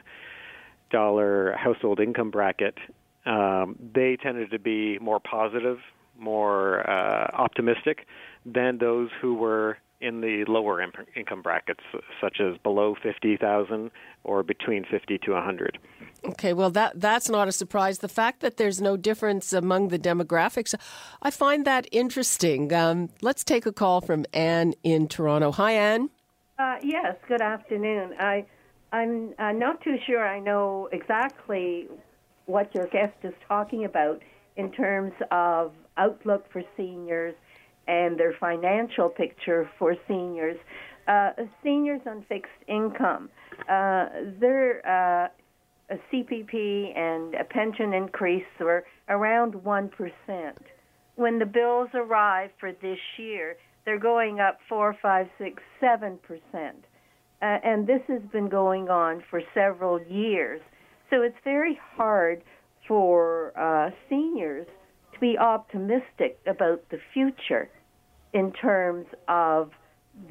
dollar 0.91 1.55
household 1.57 2.01
income 2.01 2.31
bracket, 2.31 2.77
um, 3.27 3.77
they 3.95 4.17
tended 4.17 4.51
to 4.51 4.59
be 4.59 4.99
more 4.99 5.21
positive, 5.21 5.79
more 6.19 6.89
uh, 6.89 7.31
optimistic 7.33 8.07
than 8.45 8.79
those 8.79 9.11
who 9.21 9.35
were 9.35 9.79
in 10.01 10.23
the 10.23 10.45
lower 10.49 10.83
income 11.15 11.43
brackets, 11.43 11.81
such 12.21 12.41
as 12.41 12.57
below 12.59 12.97
50,000 13.03 13.91
or 14.25 14.43
between 14.43 14.85
50 14.85 15.19
to 15.19 15.33
100. 15.33 15.79
Okay, 16.25 16.53
well 16.53 16.71
that 16.71 16.99
that's 17.01 17.29
not 17.29 17.49
a 17.49 17.53
surprise. 17.53 17.99
The 17.99 18.09
fact 18.09 18.41
that 18.41 18.57
there's 18.57 18.81
no 18.81 18.97
difference 18.97 19.53
among 19.53 19.89
the 19.89 19.99
demographics, 19.99 20.75
I 21.23 21.31
find 21.31 21.67
that 21.67 21.87
interesting. 21.93 22.73
Um, 22.73 23.11
let's 23.21 23.45
take 23.45 23.67
a 23.67 23.73
call 23.73 24.01
from 24.01 24.25
Anne 24.33 24.75
in 24.83 25.07
Toronto. 25.09 25.53
Hi, 25.53 25.73
Anne. 25.73 26.11
Uh, 26.59 26.77
yes. 26.83 27.17
Good 27.27 27.41
afternoon. 27.41 28.15
I 28.19 28.47
I'm 28.93 29.35
uh, 29.39 29.53
not 29.53 29.83
too 29.83 29.97
sure. 30.07 30.27
I 30.27 30.41
know 30.41 30.89
exactly 30.93 31.87
what 32.47 32.75
your 32.75 32.87
guest 32.89 33.15
is 33.23 33.35
talking 33.47 33.85
about 33.85 34.21
in 34.57 34.73
terms 34.73 35.13
of 35.31 35.73
outlook 35.97 36.45
for 36.53 36.63
seniors 36.77 37.35
and 37.87 38.19
their 38.19 38.35
financial 38.39 39.09
picture 39.09 39.71
for 39.79 39.95
seniors. 40.09 40.59
Uh, 41.07 41.31
seniors 41.63 42.01
on 42.07 42.25
fixed 42.29 42.51
income, 42.69 43.31
uh, 43.69 44.07
their 44.39 44.81
uh, 44.87 45.95
CPP 46.13 46.97
and 46.97 47.35
a 47.35 47.45
pension 47.45 47.93
increase 47.93 48.45
were 48.59 48.85
around 49.09 49.55
1%. 49.55 49.91
When 51.17 51.39
the 51.39 51.47
bills 51.47 51.89
arrive 51.95 52.51
for 52.59 52.73
this 52.73 52.99
year, 53.19 53.57
they're 53.85 53.99
going 53.99 54.41
up 54.41 54.59
4, 54.69 54.97
5, 55.01 55.27
6, 55.39 55.63
7%. 55.83 56.19
Uh, 57.43 57.59
and 57.65 57.87
this 57.87 58.03
has 58.07 58.23
been 58.33 58.49
going 58.49 58.89
on 58.89 59.23
for 59.31 59.41
several 59.55 60.01
years. 60.03 60.61
So 61.09 61.23
it's 61.23 61.37
very 61.43 61.79
hard 61.97 62.43
for 62.87 63.53
uh, 63.59 63.91
seniors 64.09 64.67
to 65.15 65.21
be 65.21 65.39
optimistic 65.39 66.39
about 66.47 66.83
the 66.91 66.99
future 67.13 67.69
in 68.33 68.53
terms 68.53 69.07
of 69.29 69.71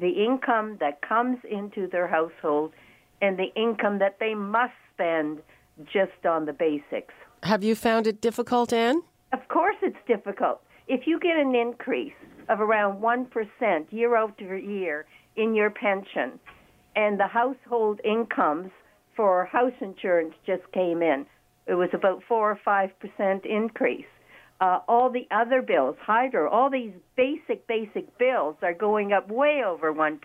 the 0.00 0.08
income 0.08 0.76
that 0.80 1.00
comes 1.02 1.38
into 1.50 1.88
their 1.88 2.06
household 2.06 2.72
and 3.20 3.38
the 3.38 3.52
income 3.56 3.98
that 3.98 4.18
they 4.20 4.34
must 4.34 4.72
spend 4.94 5.40
just 5.92 6.24
on 6.28 6.46
the 6.46 6.52
basics. 6.52 7.14
Have 7.42 7.64
you 7.64 7.74
found 7.74 8.06
it 8.06 8.20
difficult, 8.20 8.72
Anne? 8.72 9.02
Of 9.32 9.46
course, 9.48 9.76
it's 9.82 9.96
difficult. 10.06 10.60
If 10.88 11.06
you 11.06 11.18
get 11.20 11.36
an 11.36 11.54
increase 11.54 12.12
of 12.48 12.60
around 12.60 13.00
1% 13.00 13.92
year 13.92 14.16
over 14.16 14.56
year 14.58 15.06
in 15.36 15.54
your 15.54 15.70
pension, 15.70 16.38
and 16.96 17.18
the 17.18 17.26
household 17.26 18.00
incomes 18.04 18.70
for 19.16 19.44
house 19.46 19.72
insurance 19.80 20.34
just 20.46 20.62
came 20.72 21.02
in, 21.02 21.26
it 21.66 21.74
was 21.74 21.90
about 21.92 22.22
4 22.28 22.52
or 22.52 22.60
5% 22.66 23.46
increase 23.46 24.06
uh, 24.60 24.80
all 24.86 25.10
the 25.10 25.26
other 25.30 25.62
bills, 25.62 25.96
hydro, 26.02 26.48
all 26.50 26.70
these 26.70 26.92
basic, 27.16 27.66
basic 27.66 28.18
bills 28.18 28.56
are 28.62 28.74
going 28.74 29.12
up 29.12 29.28
way 29.30 29.62
over 29.66 29.92
1%. 29.92 30.18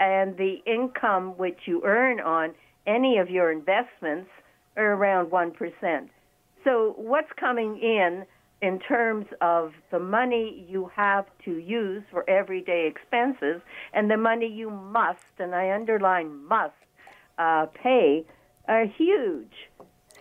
And 0.00 0.36
the 0.36 0.56
income 0.66 1.36
which 1.36 1.58
you 1.66 1.82
earn 1.84 2.20
on 2.20 2.54
any 2.86 3.18
of 3.18 3.28
your 3.28 3.52
investments 3.52 4.30
are 4.76 4.94
around 4.94 5.30
1%. 5.30 6.08
So, 6.64 6.94
what's 6.96 7.28
coming 7.38 7.78
in 7.78 8.24
in 8.60 8.78
terms 8.80 9.26
of 9.40 9.72
the 9.90 9.98
money 9.98 10.66
you 10.68 10.90
have 10.94 11.26
to 11.44 11.58
use 11.58 12.02
for 12.10 12.28
everyday 12.28 12.86
expenses 12.86 13.62
and 13.92 14.10
the 14.10 14.16
money 14.16 14.46
you 14.46 14.70
must, 14.70 15.20
and 15.38 15.54
I 15.54 15.70
underline 15.70 16.44
must, 16.46 16.74
uh, 17.38 17.66
pay 17.66 18.24
are 18.66 18.84
huge 18.84 19.54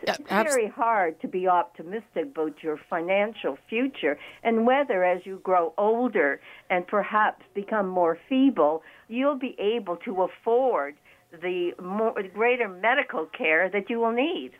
it's 0.03 0.19
very 0.29 0.67
hard 0.67 1.19
to 1.21 1.27
be 1.27 1.47
optimistic 1.47 2.25
about 2.25 2.61
your 2.61 2.79
financial 2.89 3.57
future 3.69 4.17
and 4.43 4.65
whether 4.65 5.03
as 5.03 5.25
you 5.25 5.39
grow 5.43 5.73
older 5.77 6.39
and 6.69 6.85
perhaps 6.87 7.43
become 7.53 7.87
more 7.87 8.17
feeble, 8.29 8.83
you'll 9.07 9.39
be 9.39 9.55
able 9.59 9.97
to 9.97 10.23
afford 10.23 10.95
the 11.41 11.71
more, 11.81 12.13
greater 12.33 12.69
medical 12.69 13.25
care 13.25 13.69
that 13.69 13.89
you 13.89 13.99
will 13.99 14.11
need. 14.11 14.51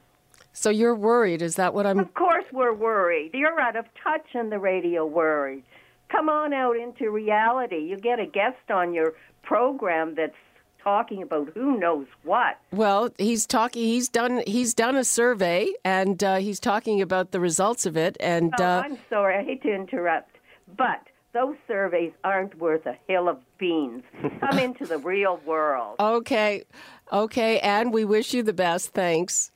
So 0.54 0.70
you're 0.70 0.96
worried, 0.96 1.42
is 1.42 1.56
that 1.56 1.74
what 1.74 1.86
I'm 1.86 2.00
Of 2.00 2.14
course 2.14 2.46
we're 2.52 2.74
worried. 2.74 3.32
You're 3.34 3.60
out 3.60 3.76
of 3.76 3.86
touch 4.04 4.26
on 4.36 4.50
the 4.50 4.60
radio 4.60 5.06
worried. 5.06 5.64
Come 6.10 6.30
on 6.30 6.54
out 6.54 6.78
into 6.78 7.12
reality. 7.12 7.78
You 7.78 7.98
get 7.98 8.20
a 8.20 8.26
guest 8.26 8.72
on 8.72 8.94
your 8.94 9.14
program 9.44 10.16
that's 10.16 10.36
talking 10.84 11.22
about 11.22 11.50
who 11.54 11.78
knows 11.78 12.08
what. 12.24 12.58
Well, 12.72 13.10
he's 13.18 13.46
talking. 13.46 13.84
He's 13.84 14.08
done. 14.08 14.42
He's 14.48 14.74
done 14.74 14.96
a 14.96 15.04
survey, 15.04 15.74
and 15.84 16.24
uh, 16.24 16.38
he's 16.38 16.60
talking 16.60 17.02
about 17.02 17.32
the 17.32 17.40
results 17.40 17.86
of 17.86 17.98
it. 17.98 18.16
And 18.20 18.54
oh, 18.60 18.64
uh, 18.64 18.82
I'm 18.86 18.98
sorry, 19.10 19.36
I 19.38 19.44
hate 19.44 19.62
to 19.64 19.74
interrupt, 19.74 20.38
but 20.78 21.02
those 21.34 21.56
surveys 21.68 22.14
aren't 22.24 22.58
worth 22.58 22.86
a 22.86 22.98
hill 23.08 23.28
of 23.28 23.38
beans. 23.58 24.04
Come 24.40 24.60
into 24.60 24.86
the 24.86 24.98
real 24.98 25.40
world. 25.46 25.98
Okay, 26.18 26.64
okay, 27.12 27.60
and 27.60 27.94
we 27.94 28.06
wish 28.06 28.34
you 28.34 28.42
the 28.42 28.54
best. 28.54 28.90
Thanks. 28.90 29.52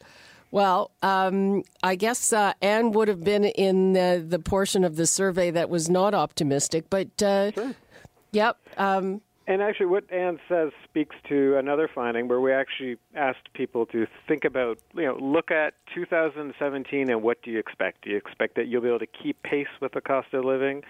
Well, 0.52 0.92
um, 1.02 1.64
I 1.82 1.96
guess 1.96 2.34
uh, 2.34 2.54
Anne 2.62 2.92
would 2.92 3.08
have 3.08 3.24
been 3.24 3.46
in 3.46 3.94
the, 3.94 4.24
the, 4.28 4.38
portion 4.38 4.84
of 4.84 4.98
the 4.98 5.08
survey 5.08 5.50
that 5.52 5.70
was 5.70 5.90
not 5.90 6.14
optimistic, 6.14 6.90
but 6.90 7.24
uh, 7.24 7.52
sure. 7.54 7.74
yep. 8.34 8.58
Um, 8.78 9.22
and 9.48 9.62
actually, 9.62 9.88
what 9.88 10.12
Anne 10.12 10.40
says 10.48 10.72
speaks 10.84 11.16
to 11.30 11.58
another 11.58 11.90
finding 11.94 12.28
where 12.28 12.42
we 12.42 12.54
actually 12.54 12.98
asked 13.16 13.52
people 13.54 13.86
to 13.88 14.08
think 14.28 14.44
about, 14.46 14.78
you 14.94 15.04
know, 15.04 15.18
look 15.20 15.52
at 15.52 15.74
2017 15.96 17.10
and 17.10 17.24
what 17.24 17.42
do 17.42 17.52
you 17.52 17.58
expect? 17.58 18.04
Do 18.04 18.12
you 18.12 18.18
expect 18.18 18.56
that 18.56 18.68
you'll 18.68 18.82
be 18.82 18.90
able 18.90 19.00
to 19.00 19.08
keep 19.08 19.42
pace 19.44 19.68
with 19.82 19.94
the 19.94 20.02
cost 20.02 20.34
of 20.34 20.46
living? 20.46 20.84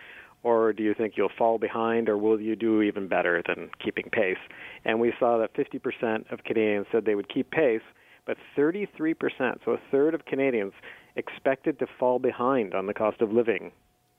Or 0.44 0.74
do 0.74 0.82
you 0.82 0.96
think 0.96 1.13
you'll 1.18 1.32
fall 1.38 1.60
behind, 1.60 2.10
or 2.10 2.18
will 2.18 2.41
you 2.41 2.56
do 2.56 2.82
even 2.82 3.08
better 3.08 3.44
than 3.48 3.70
keeping 3.84 4.10
pace? 4.12 4.39
And 4.86 5.00
we 5.00 5.13
saw 5.20 5.38
that 5.38 5.53
50% 5.53 6.32
of 6.32 6.44
Canadians 6.44 6.88
said 6.91 7.06
they 7.06 7.13
would 7.13 7.32
keep 7.32 7.51
pace, 7.51 7.84
but 8.25 8.38
33%, 8.58 9.16
so 9.66 9.72
a 9.72 9.80
third 9.92 10.13
of 10.13 10.25
Canadians, 10.25 10.74
expected 11.16 11.80
to 11.80 11.88
fall 12.00 12.20
behind 12.20 12.74
on 12.74 12.88
the 12.88 12.94
cost 12.94 13.22
of 13.22 13.32
living 13.32 13.72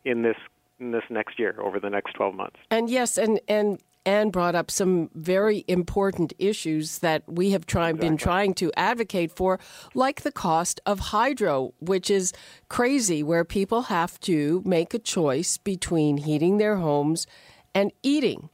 in 0.04 0.22
this 0.22 0.36
in 0.80 0.90
this 0.90 1.04
next 1.10 1.38
year 1.38 1.54
over 1.60 1.78
the 1.78 1.90
next 1.90 2.12
12 2.14 2.34
months. 2.34 2.56
And 2.70 2.90
yes, 2.90 3.16
and 3.16 3.40
and 3.46 3.78
Anne 4.04 4.30
brought 4.30 4.54
up 4.54 4.70
some 4.70 5.10
very 5.14 5.64
important 5.68 6.32
issues 6.38 6.98
that 6.98 7.22
we 7.28 7.50
have 7.50 7.66
try, 7.66 7.90
exactly. 7.90 8.08
been 8.08 8.16
trying 8.16 8.54
to 8.54 8.72
advocate 8.76 9.30
for, 9.30 9.60
like 9.94 10.22
the 10.22 10.32
cost 10.32 10.80
of 10.84 10.98
hydro, 10.98 11.72
which 11.78 12.10
is 12.10 12.32
crazy, 12.68 13.22
where 13.22 13.44
people 13.44 13.82
have 13.82 14.18
to 14.20 14.62
make 14.64 14.92
a 14.92 14.98
choice 14.98 15.56
between 15.56 16.16
heating 16.16 16.58
their 16.58 16.76
homes 16.76 17.26
and 17.74 17.92
eating. 18.02 18.48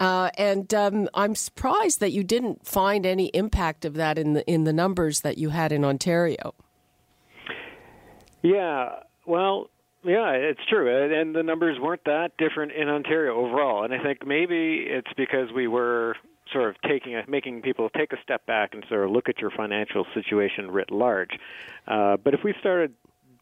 Uh, 0.00 0.30
and 0.36 0.72
um, 0.74 1.08
I'm 1.14 1.34
surprised 1.34 2.00
that 2.00 2.12
you 2.12 2.24
didn't 2.24 2.66
find 2.66 3.06
any 3.06 3.26
impact 3.28 3.84
of 3.84 3.94
that 3.94 4.18
in 4.18 4.32
the 4.32 4.44
in 4.50 4.64
the 4.64 4.72
numbers 4.72 5.20
that 5.20 5.38
you 5.38 5.50
had 5.50 5.72
in 5.72 5.84
Ontario. 5.84 6.54
Yeah, 8.42 9.00
well, 9.26 9.70
yeah, 10.04 10.32
it's 10.32 10.60
true, 10.68 10.88
and 11.12 11.34
the 11.34 11.42
numbers 11.42 11.78
weren't 11.80 12.04
that 12.04 12.36
different 12.36 12.72
in 12.72 12.88
Ontario 12.88 13.36
overall. 13.36 13.84
And 13.84 13.94
I 13.94 14.02
think 14.02 14.26
maybe 14.26 14.84
it's 14.86 15.12
because 15.16 15.50
we 15.54 15.66
were 15.66 16.16
sort 16.52 16.68
of 16.68 16.76
taking 16.82 17.14
a, 17.14 17.24
making 17.26 17.62
people 17.62 17.88
take 17.88 18.12
a 18.12 18.20
step 18.22 18.44
back 18.44 18.74
and 18.74 18.84
sort 18.88 19.04
of 19.04 19.10
look 19.10 19.28
at 19.28 19.38
your 19.38 19.50
financial 19.50 20.04
situation 20.12 20.70
writ 20.70 20.90
large. 20.90 21.30
Uh, 21.88 22.16
but 22.16 22.34
if 22.34 22.40
we 22.44 22.54
started 22.60 22.92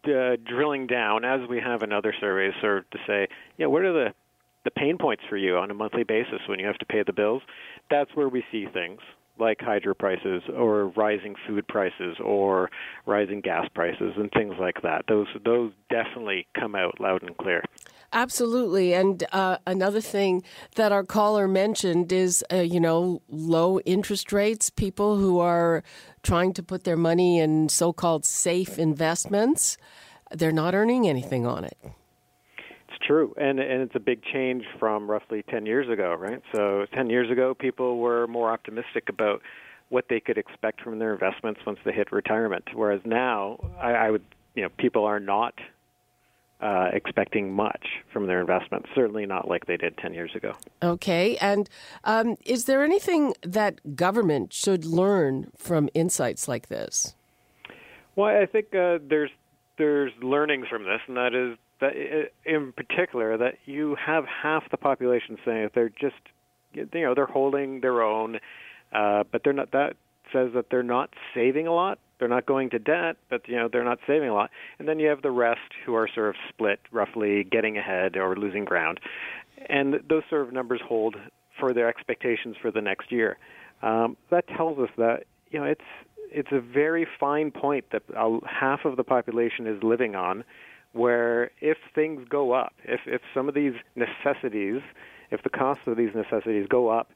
uh, 0.05 0.37
drilling 0.45 0.87
down, 0.87 1.25
as 1.25 1.41
we 1.49 1.61
have 1.61 1.83
in 1.83 1.93
other 1.93 2.15
surveys, 2.21 2.55
sort 2.61 2.79
of 2.79 2.91
to 2.91 2.99
say, 3.07 3.29
yeah, 3.59 3.67
what 3.67 3.83
are 3.83 3.93
the 3.93 4.15
the 4.65 4.71
pain 4.71 4.99
points 4.99 5.23
for 5.29 5.37
you 5.37 5.57
on 5.57 5.71
a 5.71 5.75
monthly 5.75 6.05
basis 6.05 6.41
when 6.49 6.59
you 6.59 6.67
have 6.67 6.79
to 6.79 6.87
pay 6.87 7.03
the 7.05 7.13
bills? 7.13 7.43
That's 7.91 8.11
where 8.15 8.29
we 8.29 8.45
see 8.51 8.67
things 8.73 9.01
like 9.39 9.61
hydro 9.61 9.95
prices 9.95 10.43
or 10.55 10.89
rising 10.89 11.35
food 11.47 11.67
prices 11.67 12.17
or 12.23 12.71
rising 13.07 13.41
gas 13.41 13.67
prices 13.75 14.13
and 14.17 14.31
things 14.33 14.55
like 14.61 14.83
that. 14.83 15.05
Those 15.09 15.27
those 15.45 15.73
definitely 15.91 16.47
come 16.59 16.75
out 16.75 17.01
loud 17.01 17.23
and 17.23 17.37
clear. 17.37 17.63
Absolutely, 18.15 18.93
and 18.93 19.25
uh, 19.33 19.57
another 19.67 20.03
thing 20.03 20.43
that 20.77 20.93
our 20.93 21.03
caller 21.03 21.49
mentioned 21.49 22.13
is, 22.13 22.45
uh, 22.53 22.57
you 22.57 22.79
know, 22.79 23.23
low 23.31 23.81
interest 23.81 24.35
rates. 24.35 24.69
People 24.69 25.17
who 25.17 25.39
are 25.39 25.83
trying 26.23 26.53
to 26.53 26.63
put 26.63 26.85
their 26.85 26.99
money 26.99 27.39
in 27.39 27.71
so-called 27.71 28.27
safe 28.27 28.79
investments, 28.79 29.79
they're 30.31 30.53
not 30.53 30.75
earning 30.75 31.09
anything 31.09 31.47
on 31.47 31.65
it 31.65 31.79
true, 33.03 33.35
and 33.37 33.59
and 33.61 33.83
it's 33.83 33.95
a 33.95 34.01
big 34.01 34.23
change 34.23 34.65
from 34.79 35.11
roughly 35.11 35.43
10 35.49 35.67
years 35.67 35.89
ago, 35.89 36.15
right? 36.15 36.43
So 36.55 36.87
10 36.93 37.11
years 37.11 37.31
ago, 37.31 37.55
people 37.55 37.99
were 37.99 38.27
more 38.27 38.51
optimistic 38.51 39.09
about 39.09 39.43
what 39.89 40.07
they 40.09 40.21
could 40.21 40.39
expect 40.39 40.81
from 40.81 40.99
their 40.99 41.13
investments 41.13 41.61
once 41.67 41.79
they 41.85 41.93
hit 41.93 42.13
retirement, 42.13 42.65
whereas 42.75 43.01
now, 43.05 43.59
I, 43.81 43.93
I 43.93 44.11
would, 44.11 44.25
you 44.55 44.63
know, 44.63 44.71
people 44.79 45.05
are 45.05 45.21
not 45.21 45.55
uh, 46.63 46.91
expecting 46.93 47.53
much 47.53 47.87
from 48.13 48.27
their 48.27 48.41
investments. 48.41 48.89
Certainly 48.95 49.27
not 49.27 49.49
like 49.49 49.67
they 49.67 49.77
did 49.77 49.99
10 49.99 50.15
years 50.15 50.31
ago. 50.35 50.55
Okay. 50.83 51.37
And 51.39 51.69
um, 52.05 52.37
is 52.45 52.65
there 52.67 52.85
anything 52.85 53.35
that 53.43 53.97
government 53.97 54.53
should 54.53 54.85
learn 54.85 55.51
from 55.57 55.89
insights 55.93 56.47
like 56.47 56.69
this? 56.69 57.15
Well, 58.15 58.29
I 58.29 58.47
think 58.47 58.75
uh, 58.75 58.99
there's 59.03 59.31
there's 59.79 60.13
learnings 60.23 60.69
from 60.69 60.85
this, 60.85 61.01
and 61.09 61.17
that 61.17 61.35
is 61.35 61.59
that 61.83 62.31
in 62.47 62.73
particular 62.73 63.37
that 63.37 63.57
you 63.67 63.97
have 63.97 64.25
half 64.25 64.71
the 64.71 64.77
population 64.77 65.37
saying 65.45 65.65
that 65.65 65.73
they're 65.75 65.91
just 65.91 66.17
you 66.73 66.87
know 66.93 67.15
they're 67.15 67.27
holding 67.27 67.81
their 67.81 68.03
own, 68.03 68.39
uh, 68.93 69.25
but 69.31 69.43
they're 69.45 69.53
not. 69.53 69.73
That 69.73 69.97
says 70.33 70.51
that 70.55 70.67
they're 70.71 70.83
not 70.83 71.11
saving 71.35 71.67
a 71.67 71.73
lot. 71.75 71.99
They're 72.19 72.29
not 72.29 72.47
going 72.47 72.71
to 72.71 72.79
debt, 72.79 73.17
but 73.29 73.49
you 73.49 73.57
know 73.57 73.69
they're 73.71 73.85
not 73.85 73.99
saving 74.07 74.29
a 74.29 74.35
lot. 74.35 74.51
And 74.79 74.89
then 74.89 74.99
you 74.99 75.09
have 75.09 75.23
the 75.23 75.31
rest 75.31 75.61
who 75.85 75.95
are 75.95 76.09
sort 76.13 76.31
of 76.31 76.37
split, 76.49 76.81
roughly 76.91 77.45
getting 77.45 77.77
ahead 77.77 78.17
or 78.17 78.37
losing 78.37 78.65
ground. 78.65 79.01
And 79.69 80.01
those 80.09 80.23
sort 80.31 80.43
of 80.43 80.53
numbers 80.53 80.81
hold 80.87 81.17
for 81.59 81.75
their 81.75 81.89
expectations 81.89 82.57
for 82.61 82.71
the 82.71 82.81
next 82.81 83.13
year. 83.13 83.39
Um, 83.83 84.17
that 84.31 84.47
tells 84.49 84.79
us 84.79 84.91
that 84.97 85.25
you 85.51 85.59
know 85.59 85.67
it's 85.67 85.81
it's 86.31 86.53
a 86.53 86.61
very 86.61 87.07
fine 87.21 87.51
point 87.51 87.85
that 87.93 88.03
half 88.47 88.85
of 88.85 88.97
the 88.97 89.05
population 89.05 89.67
is 89.67 89.83
living 89.83 90.15
on, 90.15 90.45
where 90.93 91.51
if 91.61 91.79
things 91.95 92.27
go 92.29 92.53
up, 92.53 92.75
if 92.85 93.01
if 93.07 93.23
some 93.35 93.49
of 93.49 93.55
these 93.55 93.75
necessities, 93.97 94.83
if 95.31 95.43
the 95.43 95.51
costs 95.51 95.85
of 95.87 95.97
these 95.97 96.15
necessities 96.15 96.67
go 96.69 96.89
up, 96.89 97.11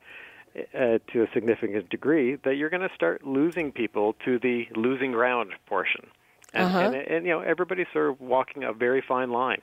uh, 0.75 0.99
to 1.12 1.23
a 1.23 1.26
significant 1.35 1.88
degree 1.90 2.37
that 2.45 2.56
you're 2.56 2.71
going 2.71 2.87
to 2.87 2.95
start 2.95 3.25
losing 3.26 3.73
people 3.73 4.14
to 4.25 4.38
the 4.38 4.66
losing 4.75 5.12
ground 5.12 5.52
portion. 5.66 6.06
And, 6.54 6.64
uh-huh. 6.64 6.78
and, 6.78 6.95
and, 6.95 7.26
you 7.26 7.33
know, 7.33 7.40
everybody's 7.40 7.88
sort 7.92 8.11
of 8.11 8.21
walking 8.21 8.64
a 8.64 8.73
very 8.73 9.02
fine 9.06 9.30
line. 9.30 9.61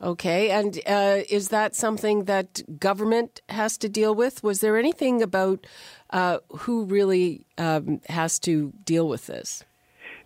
Okay, 0.00 0.50
and 0.50 0.80
uh, 0.84 1.20
is 1.30 1.50
that 1.50 1.76
something 1.76 2.24
that 2.24 2.80
government 2.80 3.40
has 3.48 3.78
to 3.78 3.88
deal 3.88 4.12
with? 4.12 4.42
Was 4.42 4.60
there 4.60 4.76
anything 4.76 5.22
about 5.22 5.64
uh, 6.10 6.38
who 6.48 6.84
really 6.86 7.46
um, 7.56 8.00
has 8.08 8.40
to 8.40 8.72
deal 8.84 9.06
with 9.06 9.26
this? 9.28 9.62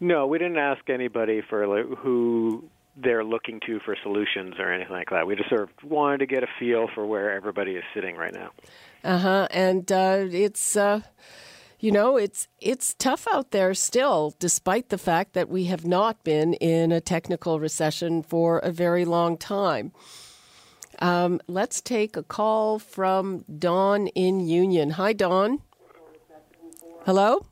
No, 0.00 0.26
we 0.26 0.38
didn't 0.38 0.56
ask 0.56 0.88
anybody 0.88 1.42
for 1.42 1.66
like, 1.66 1.98
who 1.98 2.70
they're 2.96 3.24
looking 3.24 3.60
to 3.66 3.78
for 3.80 3.96
solutions 4.02 4.54
or 4.58 4.72
anything 4.72 4.92
like 4.92 5.10
that. 5.10 5.26
We 5.26 5.36
just 5.36 5.48
sort 5.48 5.62
of 5.62 5.70
wanted 5.84 6.18
to 6.18 6.26
get 6.26 6.42
a 6.42 6.48
feel 6.58 6.88
for 6.94 7.06
where 7.06 7.32
everybody 7.32 7.72
is 7.72 7.84
sitting 7.94 8.16
right 8.16 8.32
now. 8.32 8.50
Uh 9.04 9.18
huh. 9.18 9.48
And 9.50 9.90
uh, 9.92 10.24
it's. 10.30 10.76
Uh, 10.76 11.00
you 11.78 11.92
know, 11.92 12.16
it's 12.16 12.48
it's 12.58 12.94
tough 12.94 13.26
out 13.32 13.50
there 13.50 13.74
still, 13.74 14.34
despite 14.38 14.88
the 14.88 14.98
fact 14.98 15.34
that 15.34 15.48
we 15.48 15.64
have 15.64 15.84
not 15.84 16.24
been 16.24 16.54
in 16.54 16.90
a 16.90 17.02
technical 17.02 17.60
recession 17.60 18.22
for 18.22 18.58
a 18.58 18.72
very 18.72 19.04
long 19.04 19.36
time. 19.36 19.92
Um, 20.98 21.40
let's 21.46 21.82
take 21.82 22.16
a 22.16 22.22
call 22.22 22.78
from 22.78 23.44
Dawn 23.58 24.06
in 24.08 24.40
Union. 24.40 24.90
Hi, 24.90 25.12
Dawn. 25.12 25.60
Hello. 27.04 27.46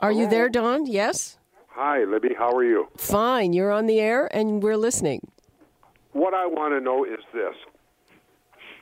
Are 0.00 0.12
you 0.12 0.28
there, 0.28 0.50
Dawn? 0.50 0.86
Yes. 0.86 1.38
Hi, 1.76 2.04
Libby. 2.04 2.34
How 2.38 2.54
are 2.54 2.62
you? 2.62 2.86
Fine. 2.96 3.52
You're 3.52 3.72
on 3.72 3.86
the 3.86 3.98
air, 3.98 4.28
and 4.32 4.62
we're 4.62 4.76
listening. 4.76 5.26
What 6.12 6.32
I 6.32 6.46
want 6.46 6.72
to 6.72 6.80
know 6.80 7.04
is 7.04 7.18
this: 7.32 7.56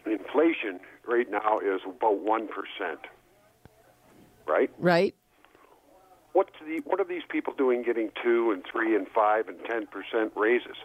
inflation 0.04 0.78
right 1.06 1.26
now 1.30 1.58
is 1.58 1.80
about 1.86 2.18
one 2.18 2.48
percent, 2.48 3.00
right? 4.46 4.70
Right. 4.78 5.14
What's 6.34 6.52
the 6.66 6.82
what 6.84 7.00
are 7.00 7.06
these 7.06 7.22
people 7.30 7.54
doing, 7.54 7.82
getting 7.82 8.10
two 8.22 8.50
and 8.50 8.62
three 8.70 8.94
and 8.94 9.08
five 9.08 9.48
and 9.48 9.58
ten 9.64 9.86
percent 9.86 10.32
raises? 10.36 10.76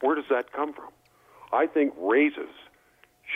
Where 0.00 0.16
does 0.16 0.26
that 0.28 0.52
come 0.52 0.72
from? 0.72 0.88
I 1.52 1.68
think 1.68 1.94
raises 1.96 2.50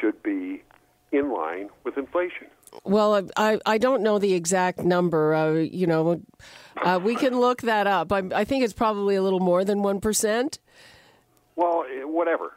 should 0.01 0.21
be 0.25 0.65
in 1.13 1.33
line 1.33 1.71
with 1.85 1.99
inflation. 1.99 2.49
Well, 2.85 3.29
I 3.37 3.59
I 3.67 3.79
don't 3.79 4.03
know 4.03 4.19
the 4.19 4.35
exact 4.35 4.81
number. 4.81 5.35
Uh, 5.35 5.53
you 5.53 5.87
know, 5.87 6.21
uh, 6.83 7.01
we 7.03 7.15
can 7.15 7.39
look 7.39 7.63
that 7.63 7.87
up. 7.87 8.13
I, 8.13 8.23
I, 8.35 8.45
think 8.45 8.65
it's 8.65 8.73
probably 8.73 9.15
a 9.15 9.23
little 9.23 9.41
more 9.41 9.65
than 9.65 9.83
one 9.83 10.01
percent. 10.01 10.59
Well, 11.57 11.85
eh, 11.91 12.05
whatever. 12.05 12.53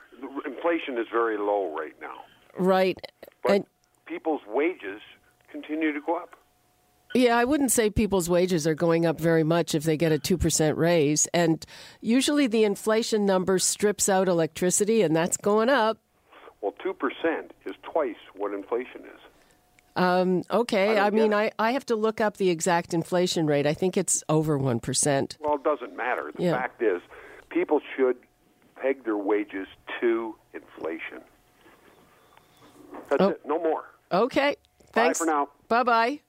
Inflation 0.45 0.97
is 0.97 1.08
very 1.12 1.38
low 1.38 1.76
right 1.76 1.95
now. 2.00 2.17
Right. 2.58 3.00
But 3.43 3.52
and, 3.52 3.65
people's 4.06 4.41
wages 4.47 5.02
continue 5.52 5.91
to 5.93 6.00
go 6.02 6.17
up. 6.17 6.36
Yeah, 7.13 7.36
I 7.38 7.43
wouldn't 7.43 7.71
say 7.71 7.89
people's 7.89 8.30
wages 8.30 8.65
are 8.65 8.76
going 8.76 9.06
up 9.06 9.19
very 9.19 9.43
much 9.43 9.76
if 9.76 9.84
they 9.84 9.97
get 9.97 10.13
a 10.13 10.17
2% 10.17 10.78
raise. 10.78 11.28
And 11.34 11.65
usually 12.00 12.47
the 12.47 12.63
inflation 12.63 13.26
number 13.26 13.60
strips 13.60 14.08
out 14.08 14.30
electricity, 14.30 15.02
and 15.02 15.13
that's 15.13 15.36
going 15.36 15.67
up. 15.67 15.97
Well, 16.62 16.74
2% 16.86 16.93
is 17.65 17.76
twice 17.82 18.15
what 18.36 18.54
inflation 18.54 19.02
is. 19.02 19.19
Um, 19.95 20.43
okay, 20.49 20.97
I, 20.97 21.08
I 21.08 21.10
mean, 21.10 21.34
I, 21.34 21.51
I 21.60 21.71
have 21.71 21.86
to 21.88 21.95
look 21.95 22.21
up 22.21 22.38
the 22.38 22.49
exact 22.49 22.93
inflation 22.93 23.45
rate. 23.45 23.67
I 23.67 23.73
think 23.73 23.97
it's 23.97 24.23
over 24.30 24.58
1%. 24.58 25.38
Well, 25.39 25.56
it 25.56 25.63
doesn't 25.63 25.95
matter. 25.95 26.32
The 26.36 26.43
yeah. 26.43 26.54
fact 26.54 26.82
is, 26.82 27.01
people 27.49 27.82
should 27.95 28.17
peg 28.82 29.04
their 29.04 29.17
wages 29.17 29.67
to 29.99 30.36
inflation. 30.54 31.21
That's 33.10 33.21
oh. 33.21 33.30
it. 33.30 33.41
No 33.45 33.60
more. 33.60 33.84
Okay. 34.12 34.56
Thanks. 34.93 35.19
Bye 35.19 35.25
for 35.25 35.32
now. 35.32 35.49
Bye 35.67 35.84
bye. 35.84 36.19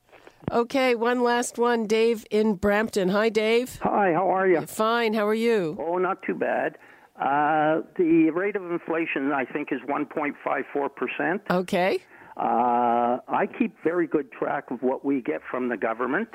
Okay, 0.50 0.94
one 0.94 1.22
last 1.22 1.56
one. 1.56 1.86
Dave 1.86 2.26
in 2.30 2.54
Brampton. 2.54 3.08
Hi, 3.10 3.28
Dave. 3.28 3.78
Hi, 3.82 4.12
how 4.12 4.28
are 4.28 4.46
you? 4.46 4.60
Fine. 4.62 5.14
How 5.14 5.26
are 5.26 5.34
you? 5.34 5.76
Oh, 5.80 5.98
not 5.98 6.22
too 6.22 6.34
bad. 6.34 6.78
Uh, 7.16 7.82
the 7.96 8.30
rate 8.30 8.56
of 8.56 8.70
inflation, 8.70 9.32
I 9.32 9.44
think, 9.44 9.68
is 9.70 9.80
1.54%. 9.82 11.40
Okay. 11.50 12.00
Uh, 12.36 13.18
I 13.28 13.46
keep 13.58 13.76
very 13.84 14.06
good 14.06 14.32
track 14.32 14.70
of 14.70 14.82
what 14.82 15.04
we 15.04 15.20
get 15.20 15.40
from 15.50 15.68
the 15.68 15.76
government. 15.76 16.28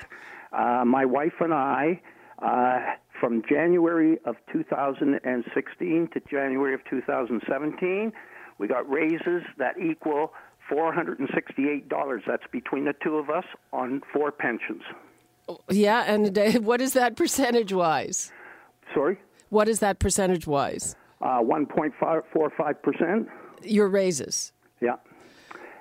Uh, 0.54 0.84
my 0.86 1.06
wife 1.06 1.34
and 1.40 1.54
I, 1.54 2.02
uh, 2.40 2.80
from 3.20 3.42
January 3.50 4.20
of 4.26 4.36
2016 4.52 6.10
to 6.14 6.20
January 6.30 6.74
of 6.74 6.82
2017, 6.90 8.14
we 8.60 8.68
got 8.68 8.90
raises 8.90 9.44
that 9.58 9.78
equal 9.80 10.34
$468. 10.72 12.22
That's 12.28 12.44
between 12.52 12.86
the 12.86 12.94
two 13.04 13.18
of 13.18 13.30
us 13.30 13.46
on 13.74 14.02
four 14.14 14.32
pensions. 14.32 14.84
Yeah, 15.70 16.04
and 16.06 16.38
uh, 16.38 16.52
what 16.60 16.82
is 16.82 16.94
that 16.94 17.16
percentage 17.16 17.74
wise? 17.74 18.32
Sorry? 18.94 19.20
What 19.50 19.68
is 19.70 19.80
that 19.80 20.00
percentage 20.00 20.46
wise? 20.46 20.96
Uh, 21.22 21.42
1.45%. 21.42 23.28
Your 23.64 23.88
raises? 23.88 24.54
Yeah. 24.82 24.98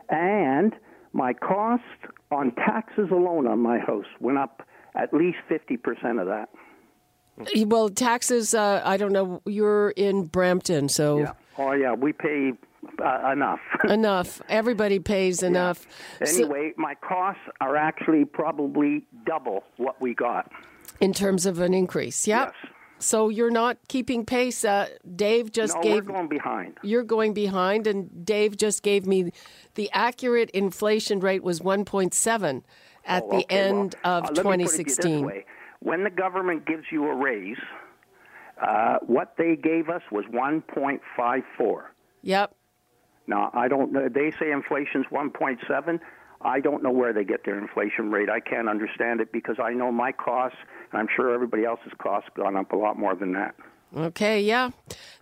And 0.09 0.75
my 1.13 1.33
cost 1.33 1.83
on 2.31 2.53
taxes 2.53 3.09
alone 3.11 3.47
on 3.47 3.61
my 3.61 3.79
house 3.79 4.07
went 4.21 4.39
up 4.39 4.63
at 4.95 5.13
least 5.13 5.39
50% 5.51 6.21
of 6.21 6.27
that. 6.27 6.49
Well, 7.67 7.91
taxes, 7.91 8.55
uh, 8.55 8.83
I 8.85 8.97
don't 8.97 9.13
know. 9.13 9.43
You're 9.45 9.91
in 9.91 10.25
Brampton, 10.25 10.89
so. 10.89 11.19
Yeah. 11.19 11.33
Oh, 11.59 11.73
yeah. 11.73 11.93
We 11.93 12.13
pay 12.13 12.53
uh, 13.05 13.31
enough. 13.31 13.61
enough. 13.89 14.41
Everybody 14.49 14.99
pays 14.99 15.43
yeah. 15.43 15.49
enough. 15.49 15.87
Anyway, 16.21 16.73
so, 16.75 16.83
my 16.83 16.95
costs 16.95 17.43
are 17.61 17.77
actually 17.77 18.25
probably 18.25 19.07
double 19.27 19.65
what 19.77 20.01
we 20.01 20.15
got. 20.15 20.51
In 21.01 21.13
terms 21.13 21.45
of 21.45 21.61
an 21.61 21.75
increase, 21.75 22.27
yeah. 22.27 22.47
Yes. 22.47 22.73
So 22.99 23.29
you're 23.29 23.51
not 23.51 23.79
keeping 23.89 24.25
pace. 24.25 24.65
Uh, 24.65 24.89
Dave 25.15 25.53
just 25.53 25.75
no, 25.77 25.83
gave. 25.83 25.95
we're 25.95 26.13
going 26.13 26.29
behind. 26.29 26.79
You're 26.83 27.05
going 27.05 27.35
behind, 27.35 27.87
and 27.87 28.25
Dave 28.25 28.57
just 28.57 28.83
gave 28.83 29.07
me 29.07 29.33
the 29.75 29.91
accurate 29.93 30.51
inflation 30.51 31.21
rate 31.21 31.43
was 31.43 31.61
1.7 31.61 32.63
at 33.05 33.23
oh, 33.23 33.31
the 33.31 33.37
okay, 33.37 33.47
end 33.49 33.95
well, 34.05 34.19
of 34.19 34.25
uh, 34.25 34.29
2016. 34.29 35.45
When 35.81 36.05
the 36.05 36.11
government 36.11 36.67
gives 36.67 36.85
you 36.91 37.05
a 37.07 37.15
raise, 37.15 37.59
uh, 38.61 38.99
what 39.03 39.35
they 39.37 39.57
gave 39.57 39.89
us 39.89 40.03
was 40.11 40.25
1.54. 40.33 41.83
Yep. 42.23 42.55
Now 43.27 43.51
I 43.53 43.69
don't. 43.69 43.93
They 44.15 44.33
say 44.39 44.53
inflation's 44.53 45.07
1.7. 45.13 46.01
I 46.47 46.61
don't 46.61 46.83
know 46.83 46.93
where 46.93 47.13
they 47.13 47.25
get 47.25 47.45
their 47.45 47.59
inflation 47.59 48.11
rate. 48.13 48.31
I 48.31 48.39
can't 48.39 48.69
understand 48.69 49.21
it 49.21 49.33
because 49.33 49.57
I 49.63 49.73
know 49.73 49.91
my 49.91 50.13
costs, 50.13 50.59
and 50.93 51.01
I'm 51.01 51.09
sure 51.15 51.35
everybody 51.35 51.65
else's 51.65 51.93
costs 51.99 52.31
gone 52.37 52.57
up 52.57 52.73
a 52.73 52.77
lot 52.77 52.97
more 52.97 53.17
than 53.17 53.33
that. 53.33 53.57
Okay, 53.97 54.41
yeah. 54.41 54.71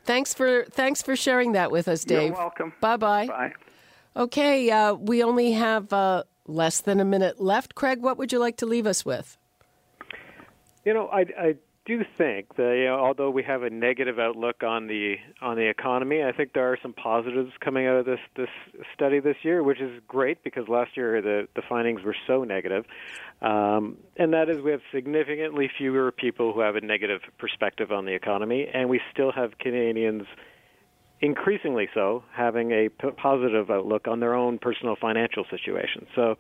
Thanks 0.05 0.35
for 0.35 0.65
thanks 0.71 1.03
for 1.03 1.17
sharing 1.17 1.53
that 1.53 1.71
with 1.71 1.89
us, 1.89 2.05
Dave. 2.05 2.29
You're 2.29 2.39
welcome. 2.39 2.75
Bye-bye. 2.81 3.27
Bye. 3.27 3.53
Okay, 4.17 4.71
uh, 4.71 4.95
we 4.95 5.23
only 5.23 5.53
have 5.53 5.93
uh, 5.93 6.25
less 6.47 6.81
than 6.81 7.01
a 7.01 7.05
minute 7.05 7.41
left. 7.41 7.75
Craig, 7.75 8.03
what 8.03 8.19
would 8.19 8.31
you 8.31 8.39
like 8.39 8.59
to 8.59 8.67
leave 8.67 8.87
us 8.87 9.05
with? 9.05 9.39
You 10.85 10.93
know, 10.93 11.09
I, 11.09 11.21
I 11.21 11.57
do 11.87 12.03
think 12.17 12.57
that 12.57 12.77
you 12.79 12.87
know, 12.87 12.99
although 12.99 13.31
we 13.31 13.43
have 13.43 13.63
a 13.63 13.69
negative 13.69 14.19
outlook 14.19 14.63
on 14.63 14.87
the 14.87 15.17
on 15.43 15.57
the 15.57 15.69
economy, 15.69 16.23
I 16.23 16.33
think 16.33 16.55
there 16.55 16.73
are 16.73 16.79
some 16.81 16.95
positives 16.95 17.53
coming 17.61 17.87
out 17.87 17.97
of 17.97 18.07
this 18.07 18.21
this 18.37 18.49
study 18.95 19.21
this 19.21 19.37
year, 19.43 19.63
which 19.63 19.81
is 19.81 20.01
great 20.09 20.43
because 20.43 20.67
last 20.69 20.97
year 20.97 21.21
the 21.21 21.47
the 21.55 21.63
findings 21.69 22.03
were 22.03 22.17
so 22.27 22.43
negative, 22.45 22.87
um, 23.43 23.99
and 24.17 24.33
that 24.33 24.49
is 24.49 24.63
we 24.63 24.71
have 24.71 24.81
significantly 24.93 25.71
fewer 25.77 26.11
people 26.11 26.55
who 26.55 26.61
have 26.61 26.77
a 26.77 26.81
negative 26.81 27.21
perspective 27.39 27.93
on 27.93 28.07
the 28.07 28.15
economy, 28.15 28.67
and 28.73 28.89
we 28.89 29.01
still 29.13 29.33
have 29.33 29.59
Canadians 29.59 30.27
increasingly 31.21 31.89
so 31.95 32.23
having 32.33 32.73
a 32.73 32.89
p- 32.89 33.11
positive 33.17 33.71
outlook 33.71 34.09
on 34.09 34.21
their 34.21 34.35
own 34.35 34.59
personal 34.59 34.97
financial 34.97 35.45
situation. 35.51 36.07
So, 36.15 36.37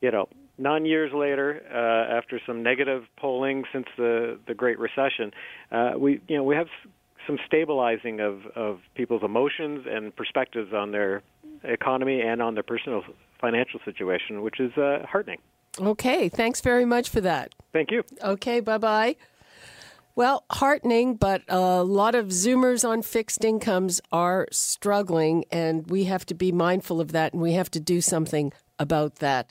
you 0.00 0.10
know, 0.10 0.28
nine 0.62 0.86
years 0.86 1.12
later, 1.12 1.60
uh, 1.70 2.16
after 2.16 2.40
some 2.46 2.62
negative 2.62 3.04
polling 3.16 3.64
since 3.72 3.86
the 3.96 4.38
the 4.46 4.54
Great 4.54 4.78
Recession, 4.78 5.32
uh, 5.70 5.92
we 5.98 6.20
you 6.28 6.36
know 6.36 6.44
we 6.44 6.54
have 6.54 6.68
some 7.26 7.38
stabilizing 7.46 8.20
of 8.20 8.46
of 8.54 8.80
people's 8.94 9.22
emotions 9.22 9.86
and 9.88 10.14
perspectives 10.14 10.72
on 10.72 10.92
their 10.92 11.22
economy 11.64 12.20
and 12.20 12.40
on 12.40 12.54
their 12.54 12.62
personal 12.62 13.02
financial 13.40 13.80
situation, 13.84 14.42
which 14.42 14.60
is 14.60 14.72
uh, 14.78 15.04
heartening. 15.06 15.38
Okay, 15.78 16.28
thanks 16.28 16.60
very 16.60 16.84
much 16.84 17.08
for 17.08 17.20
that. 17.20 17.54
Thank 17.72 17.90
you. 17.90 18.04
Okay, 18.22 18.60
bye 18.60 18.78
bye. 18.78 19.16
Well, 20.14 20.44
heartening, 20.50 21.14
but 21.14 21.42
a 21.48 21.82
lot 21.82 22.14
of 22.14 22.26
Zoomers 22.26 22.86
on 22.86 23.00
fixed 23.00 23.44
incomes 23.44 23.98
are 24.12 24.46
struggling, 24.52 25.46
and 25.50 25.88
we 25.90 26.04
have 26.04 26.26
to 26.26 26.34
be 26.34 26.52
mindful 26.52 27.00
of 27.00 27.12
that, 27.12 27.32
and 27.32 27.40
we 27.40 27.54
have 27.54 27.70
to 27.70 27.80
do 27.80 28.02
something 28.02 28.52
about 28.78 29.16
that. 29.16 29.50